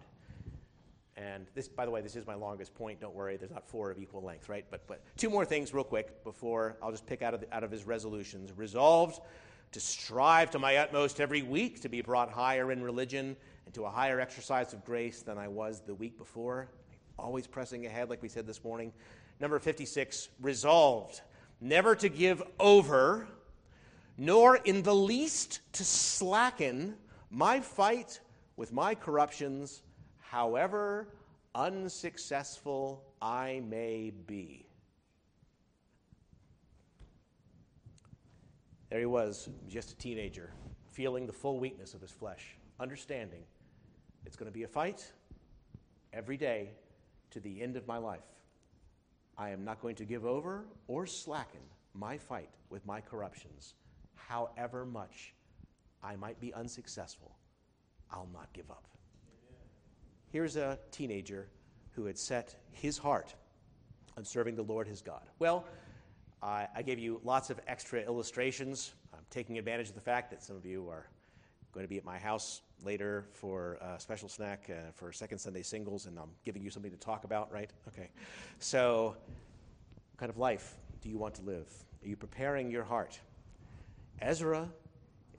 [1.17, 3.01] And this, by the way, this is my longest point.
[3.01, 4.65] Don't worry, there's not four of equal length, right?
[4.71, 7.63] But, but two more things, real quick, before I'll just pick out of, the, out
[7.63, 8.51] of his resolutions.
[8.55, 9.19] Resolved
[9.73, 13.85] to strive to my utmost every week to be brought higher in religion and to
[13.85, 16.67] a higher exercise of grace than I was the week before.
[17.17, 18.93] Always pressing ahead, like we said this morning.
[19.39, 21.21] Number 56, resolved
[21.59, 23.27] never to give over
[24.17, 26.95] nor in the least to slacken
[27.29, 28.19] my fight
[28.55, 29.83] with my corruptions,
[30.19, 31.07] however
[31.55, 34.65] unsuccessful I may be.
[38.89, 40.51] There he was, just a teenager,
[40.91, 43.43] feeling the full weakness of his flesh, understanding
[44.25, 45.09] it's going to be a fight
[46.11, 46.71] every day
[47.31, 48.19] to the end of my life.
[49.37, 51.61] I am not going to give over or slacken
[51.93, 53.75] my fight with my corruptions
[54.27, 55.33] however much
[56.03, 57.35] I might be unsuccessful,
[58.11, 58.87] I'll not give up.
[60.31, 61.47] Here's a teenager
[61.91, 63.35] who had set his heart
[64.17, 65.23] on serving the Lord his God.
[65.39, 65.65] Well,
[66.41, 68.93] I, I gave you lots of extra illustrations.
[69.13, 71.07] I'm taking advantage of the fact that some of you are
[71.71, 75.61] going to be at my house later for a special snack uh, for Second Sunday
[75.61, 77.69] singles, and I'm giving you something to talk about, right?
[77.87, 78.09] Okay.
[78.59, 79.15] So,
[80.11, 81.67] what kind of life do you want to live?
[82.03, 83.19] Are you preparing your heart
[84.21, 84.69] Ezra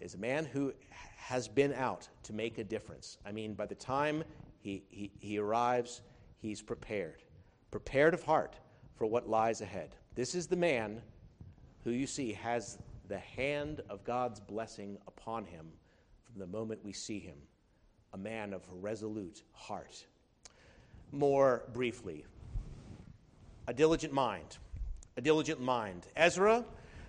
[0.01, 0.73] is a man who
[1.17, 3.19] has been out to make a difference.
[3.25, 4.25] I mean, by the time
[4.59, 6.03] he, he, he arrives,
[6.39, 7.23] he's prepared,
[7.71, 8.57] prepared of heart
[8.97, 9.95] for what lies ahead.
[10.15, 11.01] This is the man
[11.85, 15.67] who you see has the hand of God's blessing upon him
[16.25, 17.37] from the moment we see him,
[18.13, 20.05] a man of resolute heart.
[21.13, 22.25] More briefly,
[23.69, 24.59] a diligent mind.
[25.17, 26.07] A diligent mind.
[26.17, 26.65] Ezra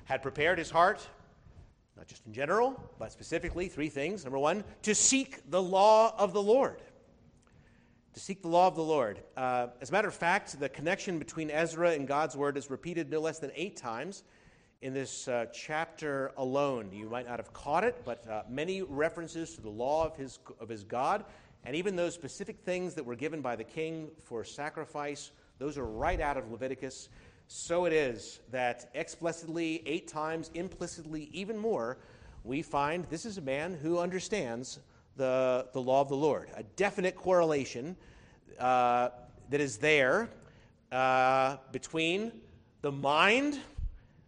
[0.06, 1.08] had prepared his heart
[1.98, 4.24] not just in general, but specifically, three things.
[4.24, 6.82] Number one, to seek the law of the Lord.
[8.14, 9.20] To seek the law of the Lord.
[9.36, 13.10] Uh, as a matter of fact, the connection between Ezra and God's word is repeated
[13.10, 14.24] no less than eight times
[14.84, 16.90] in this uh, chapter alone.
[16.92, 20.40] You might not have caught it, but uh, many references to the law of his,
[20.60, 21.24] of his God,
[21.64, 25.86] and even those specific things that were given by the king for sacrifice, those are
[25.86, 27.08] right out of Leviticus.
[27.48, 31.98] So it is that explicitly, eight times, implicitly, even more,
[32.44, 34.80] we find this is a man who understands
[35.16, 36.50] the, the law of the Lord.
[36.56, 37.96] A definite correlation
[38.60, 39.10] uh,
[39.50, 40.30] that is there
[40.92, 42.32] uh, between
[42.82, 43.60] the mind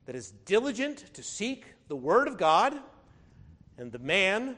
[0.06, 2.78] that is diligent to seek the Word of God
[3.78, 4.58] and the man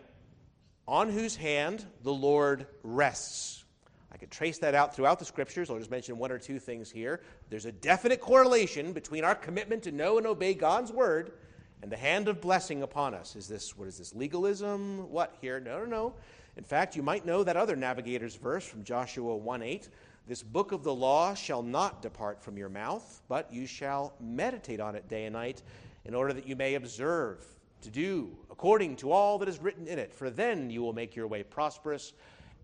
[0.87, 3.63] on whose hand the Lord rests.
[4.11, 5.69] I could trace that out throughout the scriptures.
[5.69, 7.21] I'll just mention one or two things here.
[7.49, 11.33] There's a definite correlation between our commitment to know and obey God's word
[11.81, 13.35] and the hand of blessing upon us.
[13.35, 15.11] Is this, what is this, legalism?
[15.11, 15.59] What here?
[15.59, 16.13] No, no, no.
[16.55, 19.89] In fact, you might know that other navigator's verse from Joshua 1 8.
[20.27, 24.79] This book of the law shall not depart from your mouth, but you shall meditate
[24.79, 25.61] on it day and night,
[26.03, 27.45] in order that you may observe
[27.81, 30.11] to do according to all that is written in it.
[30.11, 32.13] For then you will make your way prosperous,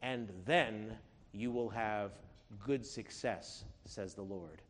[0.01, 0.97] and then
[1.34, 2.12] you will have
[2.65, 4.62] good success, says the Lord.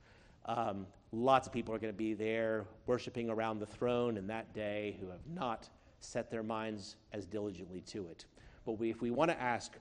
[0.46, 4.54] Um, lots of people are going to be there worshiping around the throne in that
[4.54, 8.26] day who have not set their minds as diligently to it.
[8.66, 9.74] But we, if we want to ask,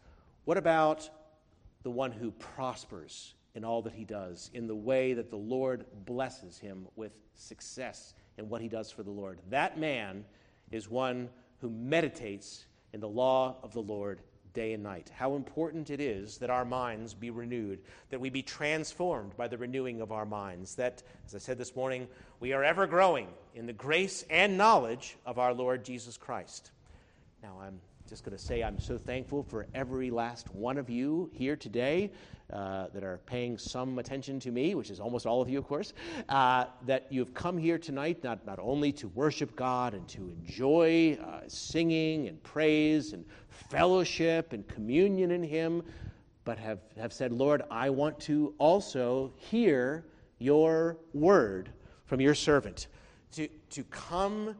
[0.45, 1.09] what about
[1.83, 5.85] the one who prospers in all that he does, in the way that the Lord
[6.07, 9.41] blesses him with success in what he does for the Lord?
[9.51, 10.25] That man
[10.71, 11.29] is one
[11.61, 14.21] who meditates in the law of the Lord
[14.53, 15.11] day and night.
[15.15, 19.59] How important it is that our minds be renewed, that we be transformed by the
[19.59, 22.09] renewing of our minds, that, as I said this morning,
[22.41, 26.71] we are ever growing in the grace and knowledge of our Lord Jesus Christ.
[27.43, 27.81] Now, I'm
[28.13, 32.11] just going to say I'm so thankful for every last one of you here today
[32.53, 35.67] uh, that are paying some attention to me, which is almost all of you, of
[35.67, 35.95] course,
[36.29, 41.19] uh, that you've come here tonight not, not only to worship God and to enjoy
[41.25, 45.83] uh, singing and praise and fellowship and communion in Him,
[46.45, 50.05] but have, have said, Lord, I want to also hear
[50.39, 51.71] your word
[52.05, 52.89] from your servant,
[53.37, 54.55] to, to come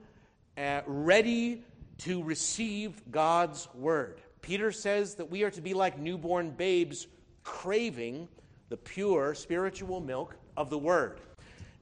[0.57, 1.65] uh, ready
[2.05, 4.21] to receive God's word.
[4.41, 7.07] Peter says that we are to be like newborn babes,
[7.45, 8.29] craving
[8.71, 11.21] the pure spiritual milk of the word.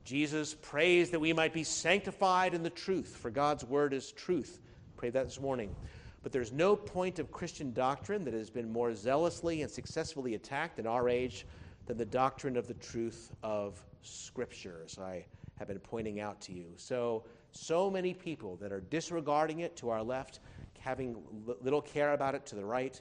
[0.05, 4.61] Jesus prays that we might be sanctified in the truth, for God's word is truth.
[4.97, 5.75] Pray that this morning.
[6.23, 10.79] But there's no point of Christian doctrine that has been more zealously and successfully attacked
[10.79, 11.47] in our age
[11.87, 15.25] than the doctrine of the truth of Scripture, as I
[15.59, 16.67] have been pointing out to you.
[16.77, 20.41] So, so many people that are disregarding it to our left,
[20.79, 21.17] having
[21.61, 23.01] little care about it to the right.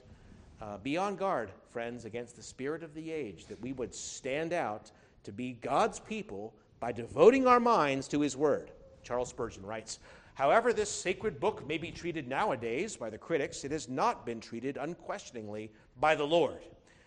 [0.60, 4.52] Uh, be on guard, friends, against the spirit of the age, that we would stand
[4.52, 4.90] out
[5.24, 8.70] to be God's people by devoting our minds to His Word.
[9.02, 9.98] Charles Spurgeon writes
[10.34, 14.40] However, this sacred book may be treated nowadays by the critics, it has not been
[14.40, 16.64] treated unquestioningly by the Lord.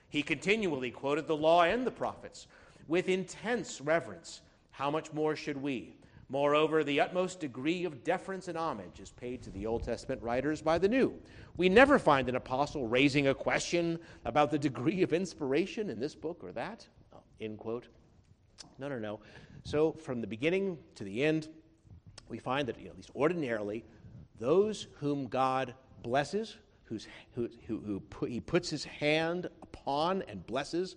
[0.10, 2.46] He continually quoted the law and the prophets
[2.88, 4.42] with intense reverence.
[4.72, 5.96] How much more should we?
[6.34, 10.64] Moreover, the utmost degree of deference and homage is paid to the Old Testament writers
[10.64, 11.14] by the New.
[11.58, 16.16] We never find an apostle raising a question about the degree of inspiration in this
[16.16, 16.88] book or that.
[17.14, 17.88] Oh, end quote.
[18.80, 19.20] No, no, no.
[19.64, 21.50] So, from the beginning to the end,
[22.30, 23.86] we find that, you know, at least ordinarily,
[24.40, 30.44] those whom God blesses, who's, who, who, who put, he puts his hand upon and
[30.48, 30.96] blesses,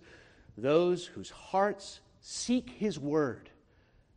[0.57, 3.51] those whose hearts seek his word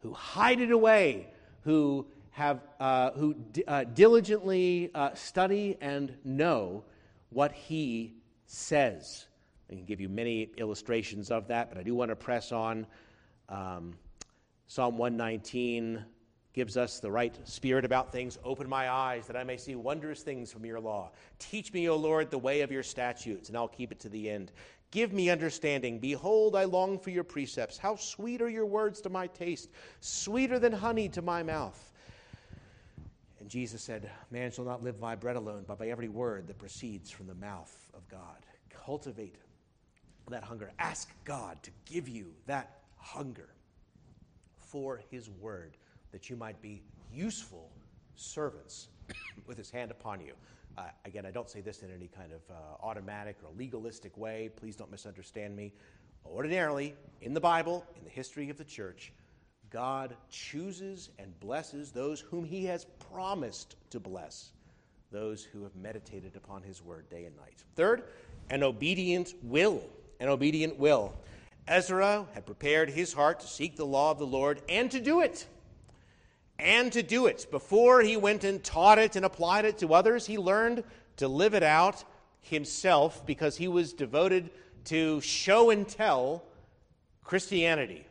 [0.00, 1.28] who hide it away,
[1.62, 6.84] who, have, uh, who d- uh, diligently uh, study and know
[7.30, 8.14] what he
[8.46, 9.26] says.
[9.70, 12.86] I can give you many illustrations of that, but I do want to press on.
[13.48, 13.94] Um,
[14.66, 16.04] Psalm 119
[16.52, 18.38] gives us the right spirit about things.
[18.44, 21.10] Open my eyes that I may see wondrous things from your law.
[21.38, 24.28] Teach me, O Lord, the way of your statutes, and I'll keep it to the
[24.28, 24.50] end.
[24.90, 25.98] Give me understanding.
[26.00, 27.78] Behold, I long for your precepts.
[27.78, 31.92] How sweet are your words to my taste, sweeter than honey to my mouth.
[33.38, 36.58] And Jesus said, Man shall not live by bread alone, but by every word that
[36.58, 38.44] proceeds from the mouth of God.
[38.84, 39.36] Cultivate
[40.28, 40.70] that hunger.
[40.78, 43.48] Ask God to give you that hunger
[44.56, 45.76] for his word,
[46.12, 47.70] that you might be useful
[48.16, 48.88] servants
[49.46, 50.32] with his hand upon you.
[50.78, 54.50] Uh, again, I don't say this in any kind of uh, automatic or legalistic way.
[54.56, 55.72] Please don't misunderstand me.
[56.24, 59.12] Ordinarily, in the Bible, in the history of the church,
[59.70, 64.50] God chooses and blesses those whom he has promised to bless,
[65.10, 67.64] those who have meditated upon his word day and night.
[67.76, 68.04] Third,
[68.50, 69.82] an obedient will.
[70.18, 71.14] An obedient will.
[71.68, 75.20] Ezra had prepared his heart to seek the law of the Lord and to do
[75.20, 75.46] it
[76.62, 77.46] and to do it.
[77.50, 80.84] Before he went and taught it and applied it to others, he learned
[81.16, 82.04] to live it out
[82.40, 84.50] himself because he was devoted
[84.84, 86.44] to show and tell
[87.24, 88.06] Christianity.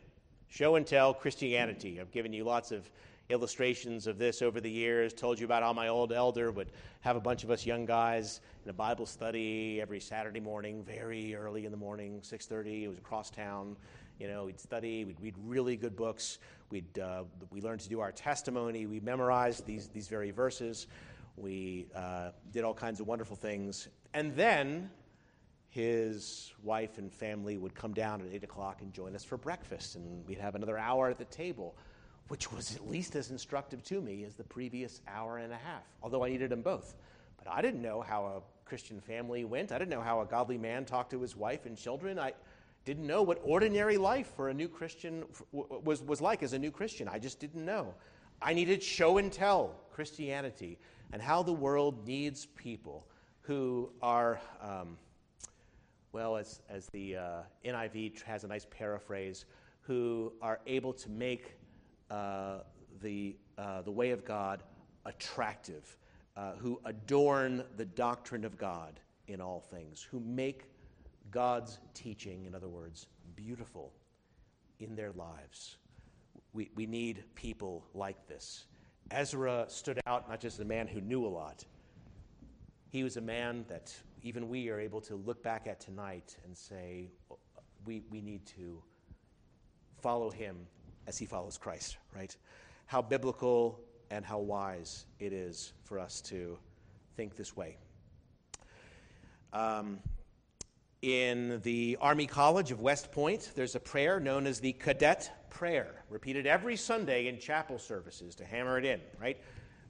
[0.48, 2.00] Show and tell Christianity.
[2.00, 2.90] I've given you lots of
[3.28, 6.68] illustrations of this over the years, told you about how my old elder would
[7.00, 11.34] have a bunch of us young guys in a Bible study every Saturday morning, very
[11.34, 12.82] early in the morning, 6.30.
[12.82, 13.76] It was across town.
[14.18, 16.38] You know, we'd study, we'd read really good books.
[16.70, 18.86] We'd, uh, we learned to do our testimony.
[18.86, 20.86] We memorized these, these very verses.
[21.36, 23.88] We uh, did all kinds of wonderful things.
[24.14, 24.90] And then
[25.70, 29.96] his wife and family would come down at 8 o'clock and join us for breakfast.
[29.96, 31.76] And we'd have another hour at the table,
[32.28, 35.82] which was at least as instructive to me as the previous hour and a half,
[36.02, 36.94] although I needed them both.
[37.36, 39.72] But I didn't know how a Christian family went.
[39.72, 42.18] I didn't know how a godly man talked to his wife and children.
[42.18, 42.34] I
[42.84, 46.70] didn't know what ordinary life for a new Christian was, was like as a new
[46.70, 47.08] Christian.
[47.08, 47.94] I just didn't know.
[48.42, 50.78] I needed show and tell Christianity
[51.12, 53.06] and how the world needs people
[53.42, 54.40] who are.
[54.62, 54.96] Um,
[56.12, 57.22] well, as, as the uh,
[57.64, 59.44] NIV has a nice paraphrase,
[59.82, 61.56] who are able to make
[62.10, 62.58] uh,
[63.00, 64.62] the, uh, the way of God
[65.04, 65.96] attractive,
[66.36, 70.64] uh, who adorn the doctrine of God in all things, who make
[71.30, 73.06] God's teaching, in other words,
[73.36, 73.92] beautiful
[74.78, 75.76] in their lives.
[76.52, 78.66] We, we need people like this.
[79.10, 81.64] Ezra stood out not just as a man who knew a lot,
[82.88, 86.56] he was a man that even we are able to look back at tonight and
[86.56, 87.10] say,
[87.86, 88.82] we, we need to
[90.00, 90.56] follow him
[91.06, 92.36] as he follows Christ, right?
[92.86, 96.58] How biblical and how wise it is for us to
[97.16, 97.76] think this way.
[99.52, 100.00] Um,
[101.02, 106.04] in the Army College of West Point, there's a prayer known as the Cadet Prayer,
[106.10, 109.38] repeated every Sunday in chapel services to hammer it in, right?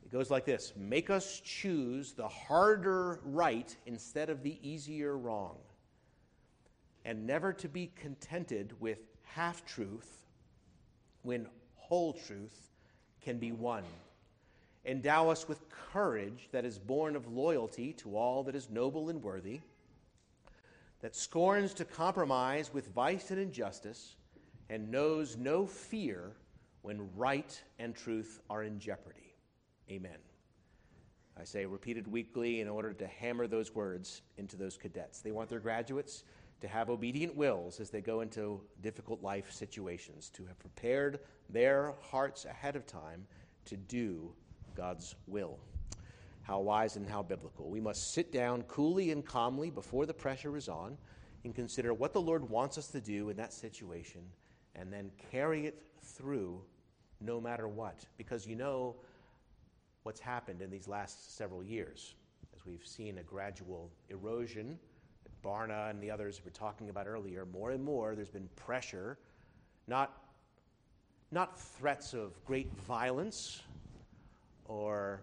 [0.04, 5.56] It goes like this Make us choose the harder right instead of the easier wrong,
[7.04, 10.26] and never to be contented with half truth
[11.22, 12.70] when whole truth
[13.20, 13.82] can be won.
[14.86, 19.22] Endow us with courage that is born of loyalty to all that is noble and
[19.22, 19.60] worthy,
[21.00, 24.16] that scorns to compromise with vice and injustice,
[24.68, 26.36] and knows no fear
[26.82, 29.34] when right and truth are in jeopardy.
[29.90, 30.18] Amen.
[31.38, 35.20] I say repeated weekly in order to hammer those words into those cadets.
[35.20, 36.24] They want their graduates
[36.60, 41.94] to have obedient wills as they go into difficult life situations, to have prepared their
[42.02, 43.26] hearts ahead of time
[43.64, 44.32] to do
[44.74, 45.58] God's will.
[46.50, 47.70] How wise and how biblical.
[47.70, 50.98] We must sit down coolly and calmly before the pressure is on
[51.44, 54.22] and consider what the Lord wants us to do in that situation
[54.74, 56.60] and then carry it through
[57.20, 58.04] no matter what.
[58.18, 58.96] Because you know,
[60.02, 62.16] what's happened in these last several years
[62.52, 64.76] as we've seen a gradual erosion
[65.22, 67.46] that Barna and the others were talking about earlier.
[67.46, 69.18] More and more, there's been pressure,
[69.86, 70.20] not,
[71.30, 73.62] not threats of great violence
[74.64, 75.22] or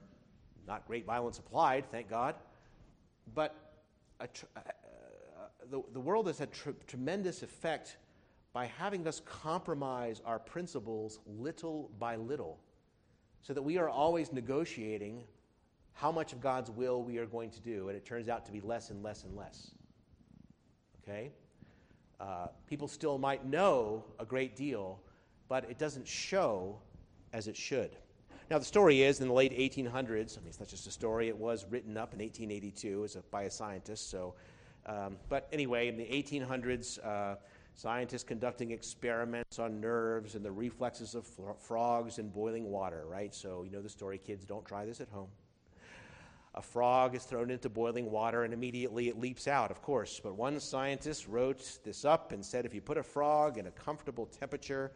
[0.68, 2.36] not great violence applied, thank God,
[3.34, 3.55] but
[4.34, 4.61] tr- uh,
[5.70, 7.97] the, the world has had tr- tremendous effect
[8.53, 12.59] by having us compromise our principles little by little
[13.41, 15.24] so that we are always negotiating
[15.93, 18.51] how much of God's will we are going to do, and it turns out to
[18.51, 19.72] be less and less and less.
[21.01, 21.32] Okay?
[22.20, 24.99] Uh, people still might know a great deal,
[25.47, 26.78] but it doesn't show
[27.34, 27.95] as it should.
[28.50, 31.28] Now, the story is in the late 1800s, I mean, it's not just a story,
[31.28, 34.10] it was written up in 1882 as a, by a scientist.
[34.10, 34.36] So,
[34.86, 37.36] um, but anyway, in the 1800s, uh,
[37.78, 41.28] Scientists conducting experiments on nerves and the reflexes of
[41.60, 43.36] frogs in boiling water, right?
[43.36, 45.28] So, you know the story, kids, don't try this at home.
[46.56, 50.20] A frog is thrown into boiling water and immediately it leaps out, of course.
[50.20, 53.72] But one scientist wrote this up and said if you put a frog in a
[53.72, 54.91] comfortable temperature,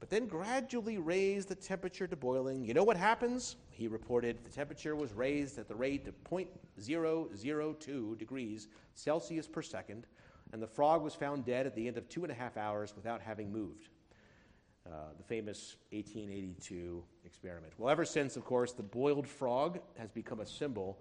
[0.00, 3.56] but then gradually raise the temperature to boiling, you know what happens?
[3.70, 10.06] He reported the temperature was raised at the rate of 0.002 degrees Celsius per second
[10.52, 12.94] and the frog was found dead at the end of two and a half hours
[12.94, 13.88] without having moved.
[14.86, 17.72] Uh, the famous 1882 experiment.
[17.76, 20.98] Well, ever since, of course, the boiled frog has become a symbol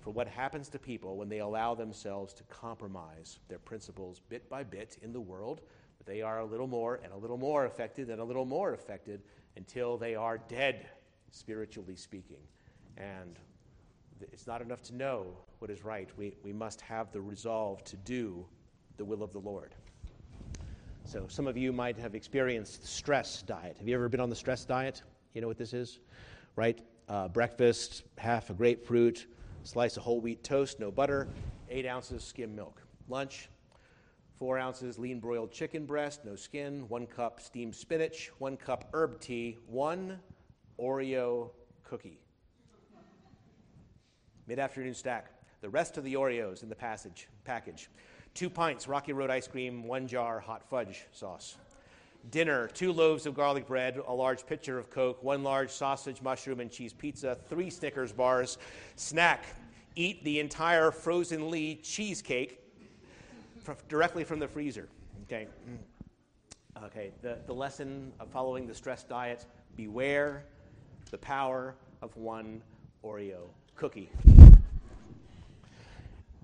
[0.00, 4.64] for what happens to people when they allow themselves to compromise their principles bit by
[4.64, 5.60] bit in the world.
[6.08, 9.20] They are a little more and a little more affected and a little more affected
[9.56, 10.86] until they are dead,
[11.32, 12.40] spiritually speaking.
[12.96, 13.38] And
[14.32, 15.26] it's not enough to know
[15.58, 16.08] what is right.
[16.16, 18.46] We, we must have the resolve to do
[18.96, 19.74] the will of the Lord.
[21.04, 23.76] So, some of you might have experienced stress diet.
[23.78, 25.02] Have you ever been on the stress diet?
[25.34, 26.00] You know what this is?
[26.56, 26.80] Right?
[27.08, 29.26] Uh, breakfast, half a grapefruit,
[29.62, 31.28] slice of whole wheat toast, no butter,
[31.68, 32.82] eight ounces skim milk.
[33.08, 33.48] Lunch,
[34.38, 39.20] four ounces lean broiled chicken breast, no skin, one cup steamed spinach, one cup herb
[39.20, 40.18] tea, one
[40.78, 41.50] Oreo
[41.82, 42.20] cookie.
[44.46, 45.32] Mid afternoon stack.
[45.60, 47.90] The rest of the Oreos in the passage, package.
[48.34, 51.56] Two pints Rocky Road ice cream, one jar hot fudge sauce.
[52.30, 56.60] Dinner, two loaves of garlic bread, a large pitcher of Coke, one large sausage, mushroom,
[56.60, 58.58] and cheese pizza, three Snickers bars.
[58.94, 59.44] Snack,
[59.96, 62.67] eat the entire frozen Lee cheesecake
[63.88, 64.88] directly from the freezer.
[65.24, 65.46] Okay.
[66.84, 67.12] Okay.
[67.22, 69.46] The, the lesson of following the stress diet
[69.76, 70.44] beware
[71.10, 72.62] the power of one
[73.04, 74.10] Oreo cookie.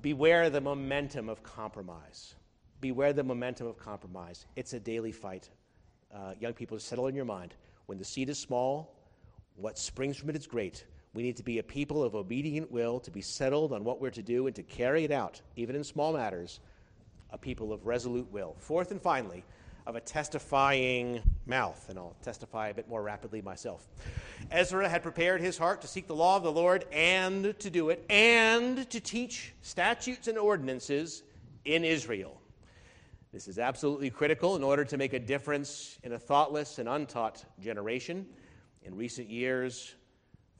[0.02, 2.34] Beware the momentum of compromise.
[2.80, 4.46] Beware the momentum of compromise.
[4.56, 5.48] It's a daily fight.
[6.14, 7.54] Uh, young people, settle in your mind.
[7.86, 8.94] When the seed is small,
[9.56, 10.84] what springs from it is great.
[11.14, 14.10] We need to be a people of obedient will, to be settled on what we're
[14.10, 16.60] to do, and to carry it out, even in small matters,
[17.34, 18.54] a people of resolute will.
[18.60, 19.44] Fourth and finally,
[19.86, 23.86] of a testifying mouth, and I'll testify a bit more rapidly myself.
[24.52, 27.90] Ezra had prepared his heart to seek the law of the Lord and to do
[27.90, 31.24] it, and to teach statutes and ordinances
[31.64, 32.40] in Israel.
[33.32, 37.44] This is absolutely critical in order to make a difference in a thoughtless and untaught
[37.60, 38.26] generation.
[38.84, 39.96] In recent years,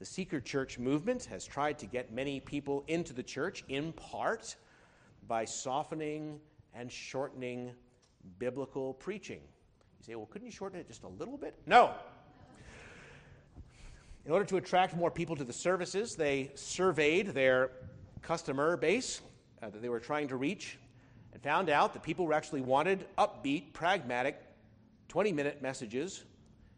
[0.00, 4.56] the seeker church movement has tried to get many people into the church in part
[5.28, 6.40] by softening
[6.74, 7.72] and shortening
[8.38, 9.40] biblical preaching.
[9.98, 11.54] You say, well, couldn't you shorten it just a little bit?
[11.66, 11.92] No.
[14.26, 17.70] In order to attract more people to the services, they surveyed their
[18.22, 19.20] customer base
[19.62, 20.78] uh, that they were trying to reach
[21.32, 24.40] and found out that people actually wanted upbeat, pragmatic,
[25.08, 26.24] 20 minute messages.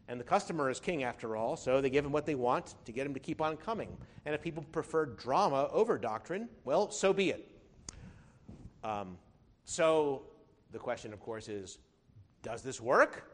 [0.09, 2.91] And the customer is king after all, so they give them what they want to
[2.91, 3.95] get them to keep on coming.
[4.25, 7.49] And if people prefer drama over doctrine, well, so be it.
[8.83, 9.17] Um,
[9.67, 10.23] so
[10.71, 11.77] the question, of course, is
[12.41, 13.29] does this work?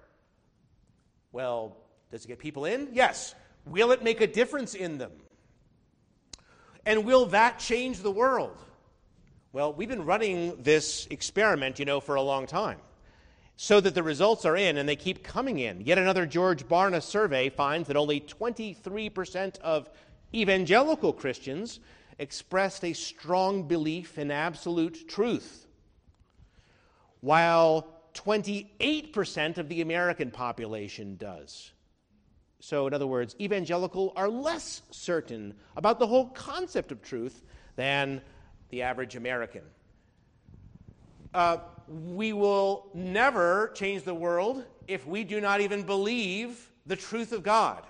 [1.31, 1.77] Well,
[2.11, 2.89] does it get people in?
[2.91, 3.35] Yes.
[3.67, 5.11] Will it make a difference in them?
[6.87, 8.57] And will that change the world?
[9.51, 12.79] Well, we've been running this experiment, you know, for a long time.
[13.55, 15.81] So that the results are in and they keep coming in.
[15.81, 19.87] Yet another George Barna survey finds that only 23% of
[20.33, 21.79] evangelical Christians
[22.17, 25.67] expressed a strong belief in absolute truth
[27.23, 31.71] while 28% of the American population does.
[32.59, 37.41] So, in other words, evangelical are less certain about the whole concept of truth
[37.77, 38.21] than
[38.71, 39.61] the average American.
[41.33, 47.31] Uh, we will never change the world if we do not even believe the truth
[47.31, 47.83] of God.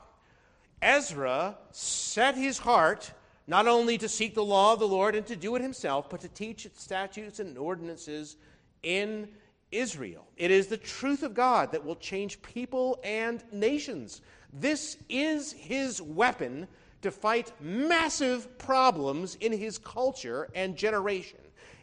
[0.80, 3.12] Ezra set his heart
[3.48, 6.22] not only to seek the law of the Lord and to do it himself, but
[6.22, 8.38] to teach its statutes and ordinances
[8.84, 9.28] in
[9.72, 10.28] Israel.
[10.38, 14.22] It is the truth of God that will change people and nations.
[14.54, 16.68] This is his weapon
[17.02, 21.40] to fight massive problems in his culture and generation.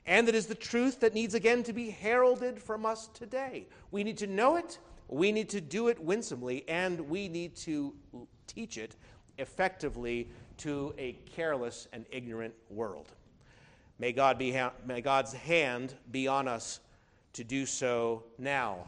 [0.06, 3.66] And it is the truth that needs again to be heralded from us today.
[3.90, 4.78] We need to know it,
[5.08, 7.94] we need to do it winsomely, and we need to
[8.46, 8.96] teach it
[9.38, 10.28] effectively
[10.58, 13.12] to a careless and ignorant world.
[13.98, 16.80] May, God be ha- may God's hand be on us
[17.32, 18.78] to do so now,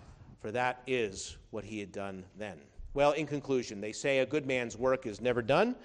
[0.40, 2.58] for that is what he had done then.
[2.94, 5.76] Well, in conclusion, they say a good man's work is never done,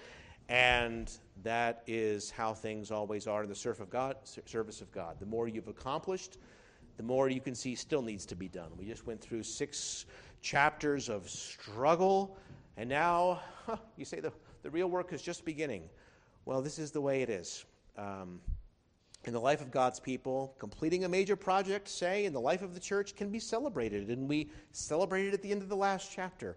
[0.50, 1.12] and
[1.44, 4.18] that is how things always are in the service of God.
[4.46, 5.18] Service of God.
[5.20, 6.38] The more you've accomplished,
[6.98, 8.72] the more you can see still needs to be done.
[8.78, 10.06] We just went through six
[10.42, 12.38] chapters of struggle,
[12.76, 14.34] and now huh, you say the,
[14.64, 15.84] the real work is just beginning.
[16.46, 17.66] Well, this is the way it is.
[17.98, 18.42] Um,
[19.28, 22.74] in the life of God's people, completing a major project, say, in the life of
[22.74, 24.08] the church, can be celebrated.
[24.10, 26.56] And we celebrated at the end of the last chapter.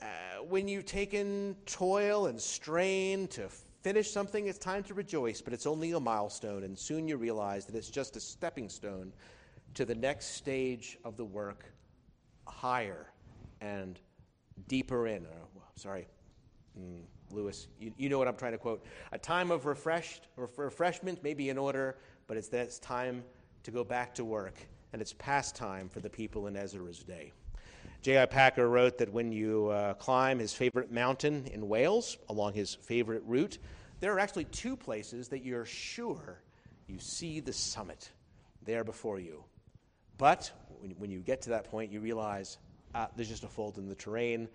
[0.00, 0.06] Uh,
[0.48, 3.48] when you've taken toil and strain to
[3.82, 6.62] finish something, it's time to rejoice, but it's only a milestone.
[6.62, 9.12] And soon you realize that it's just a stepping stone
[9.74, 11.64] to the next stage of the work,
[12.46, 13.10] higher
[13.60, 13.98] and
[14.68, 15.26] deeper in.
[15.26, 16.06] Oh, sorry.
[16.78, 17.68] Mm Lewis.
[17.78, 18.84] You, you, know what I'm trying to quote.
[19.12, 23.24] A time of refreshed, refreshment may be in order, but it's that it's time
[23.64, 24.54] to go back to work,
[24.92, 27.32] and it's past time for the people in Ezra's day.
[28.02, 28.26] J.I.
[28.26, 33.22] Packer wrote that when you uh, climb his favorite mountain in Wales along his favorite
[33.26, 33.58] route,
[34.00, 36.40] there are actually two places that you're sure
[36.86, 38.10] you see the summit
[38.64, 39.42] there before you.
[40.16, 40.50] But
[40.98, 42.58] when, you get to that point, you realize
[42.94, 44.48] uh, there's just a fold in the terrain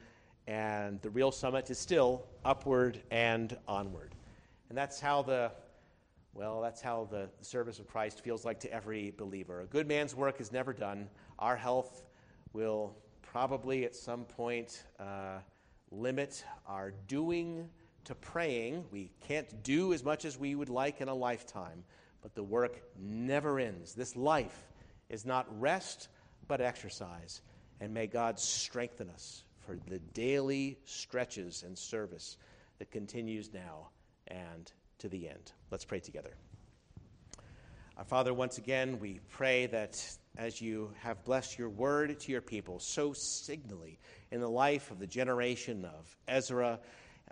[0.47, 4.13] and the real summit is still upward and onward.
[4.69, 5.51] And that's how the
[6.33, 9.61] Well, that's how the service of Christ feels like to every believer.
[9.61, 11.09] A good man's work is never done.
[11.37, 12.03] Our health
[12.53, 15.39] will probably at some point uh,
[15.91, 17.69] limit our doing
[18.05, 18.85] to praying.
[18.91, 21.83] We can't do as much as we would like in a lifetime,
[22.21, 23.93] but the work never ends.
[23.93, 24.71] This life
[25.09, 26.09] is not rest,
[26.47, 27.41] but exercise.
[27.79, 32.37] And may God strengthen us for the daily stretches and service
[32.79, 33.89] that continues now
[34.27, 35.51] and to the end.
[35.71, 36.35] Let's pray together.
[37.97, 40.03] Our Father, once again, we pray that
[40.37, 43.99] as you have blessed your word to your people so signally
[44.31, 46.79] in the life of the generation of Ezra,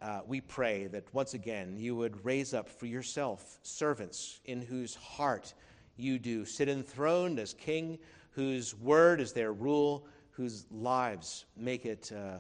[0.02, 4.96] uh, we pray that once again you would raise up for yourself servants in whose
[4.96, 5.54] heart
[5.98, 7.98] you do sit enthroned as king,
[8.32, 10.06] whose word is their rule,
[10.42, 12.40] whose lives make it uh,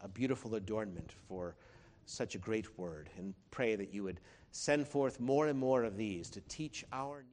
[0.00, 1.56] a beautiful adornment for
[2.06, 3.10] such a great word.
[3.18, 4.20] And pray that you would
[4.52, 7.24] send forth more and more of these to teach our.